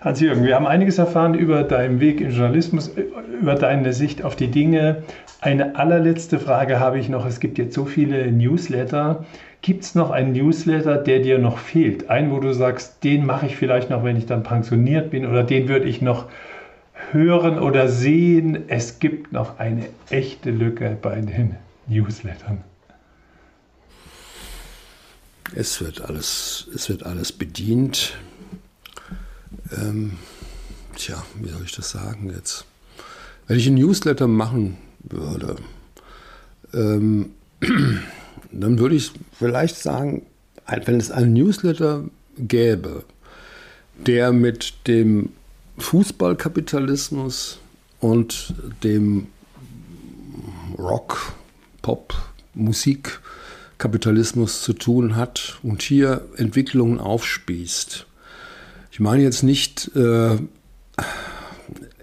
[0.00, 2.90] Hans-Jürgen, wir haben einiges erfahren über deinen Weg im Journalismus,
[3.38, 5.02] über deine Sicht auf die Dinge.
[5.42, 7.26] Eine allerletzte Frage habe ich noch.
[7.26, 9.26] Es gibt jetzt so viele Newsletter.
[9.60, 12.08] Gibt es noch einen Newsletter, der dir noch fehlt?
[12.08, 15.42] Einen, wo du sagst, den mache ich vielleicht noch, wenn ich dann pensioniert bin oder
[15.42, 16.28] den würde ich noch
[17.12, 18.64] hören oder sehen.
[18.68, 21.56] Es gibt noch eine echte Lücke bei den
[21.88, 22.64] Newslettern.
[25.54, 28.14] Es wird alles, es wird alles bedient.
[29.76, 30.12] Ähm,
[30.96, 32.64] tja, wie soll ich das sagen jetzt?
[33.46, 35.56] Wenn ich einen Newsletter machen würde,
[36.72, 37.30] ähm,
[38.52, 40.22] dann würde ich vielleicht sagen,
[40.66, 42.04] wenn es einen Newsletter
[42.38, 43.04] gäbe,
[44.06, 45.30] der mit dem
[45.78, 47.58] Fußballkapitalismus
[47.98, 49.26] und dem
[50.78, 51.32] Rock,
[51.82, 52.14] Pop,
[52.54, 53.20] Musik
[53.80, 58.06] Kapitalismus zu tun hat und hier Entwicklungen aufspießt.
[58.92, 60.36] Ich meine jetzt nicht äh,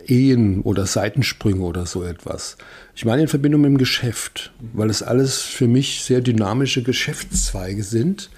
[0.07, 2.57] Ehen oder Seitensprünge oder so etwas.
[2.95, 7.83] Ich meine in Verbindung mit dem Geschäft, weil es alles für mich sehr dynamische Geschäftszweige
[7.83, 8.29] sind,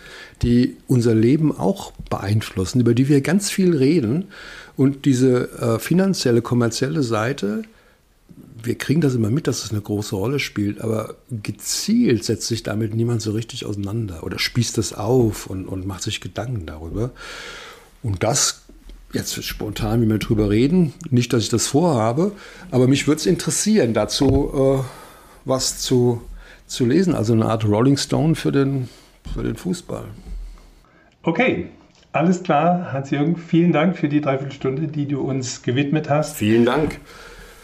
[0.41, 4.25] die unser Leben auch beeinflussen, über die wir ganz viel reden.
[4.75, 7.63] Und diese äh, finanzielle, kommerzielle Seite,
[8.64, 12.64] wir kriegen das immer mit, dass es eine große Rolle spielt, aber gezielt setzt sich
[12.64, 17.12] damit niemand so richtig auseinander oder spießt das auf und, und macht sich Gedanken darüber.
[18.01, 18.64] Und das,
[19.14, 22.32] jetzt spontan, wie wir drüber reden, nicht, dass ich das vorhabe,
[22.72, 24.84] aber mich würde es interessieren, dazu äh,
[25.45, 26.22] was zu,
[26.66, 28.89] zu lesen, also eine Art Rolling Stone für den,
[29.34, 30.05] für den Fußball.
[31.24, 31.70] Okay,
[32.12, 36.38] alles klar, Hans-Jürgen, vielen Dank für die Dreiviertelstunde, die du uns gewidmet hast.
[36.38, 36.99] Vielen Dank.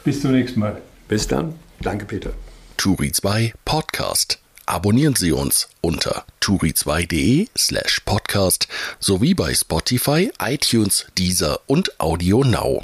[0.06, 0.82] Bis zum nächsten Mal.
[1.08, 1.56] Bis dann.
[1.82, 2.32] Danke, Peter.
[2.78, 4.40] Turi 2 Podcast.
[4.68, 8.68] Abonnieren Sie uns unter turi2.de slash podcast
[9.00, 12.84] sowie bei Spotify, iTunes, Deezer und Audio Now.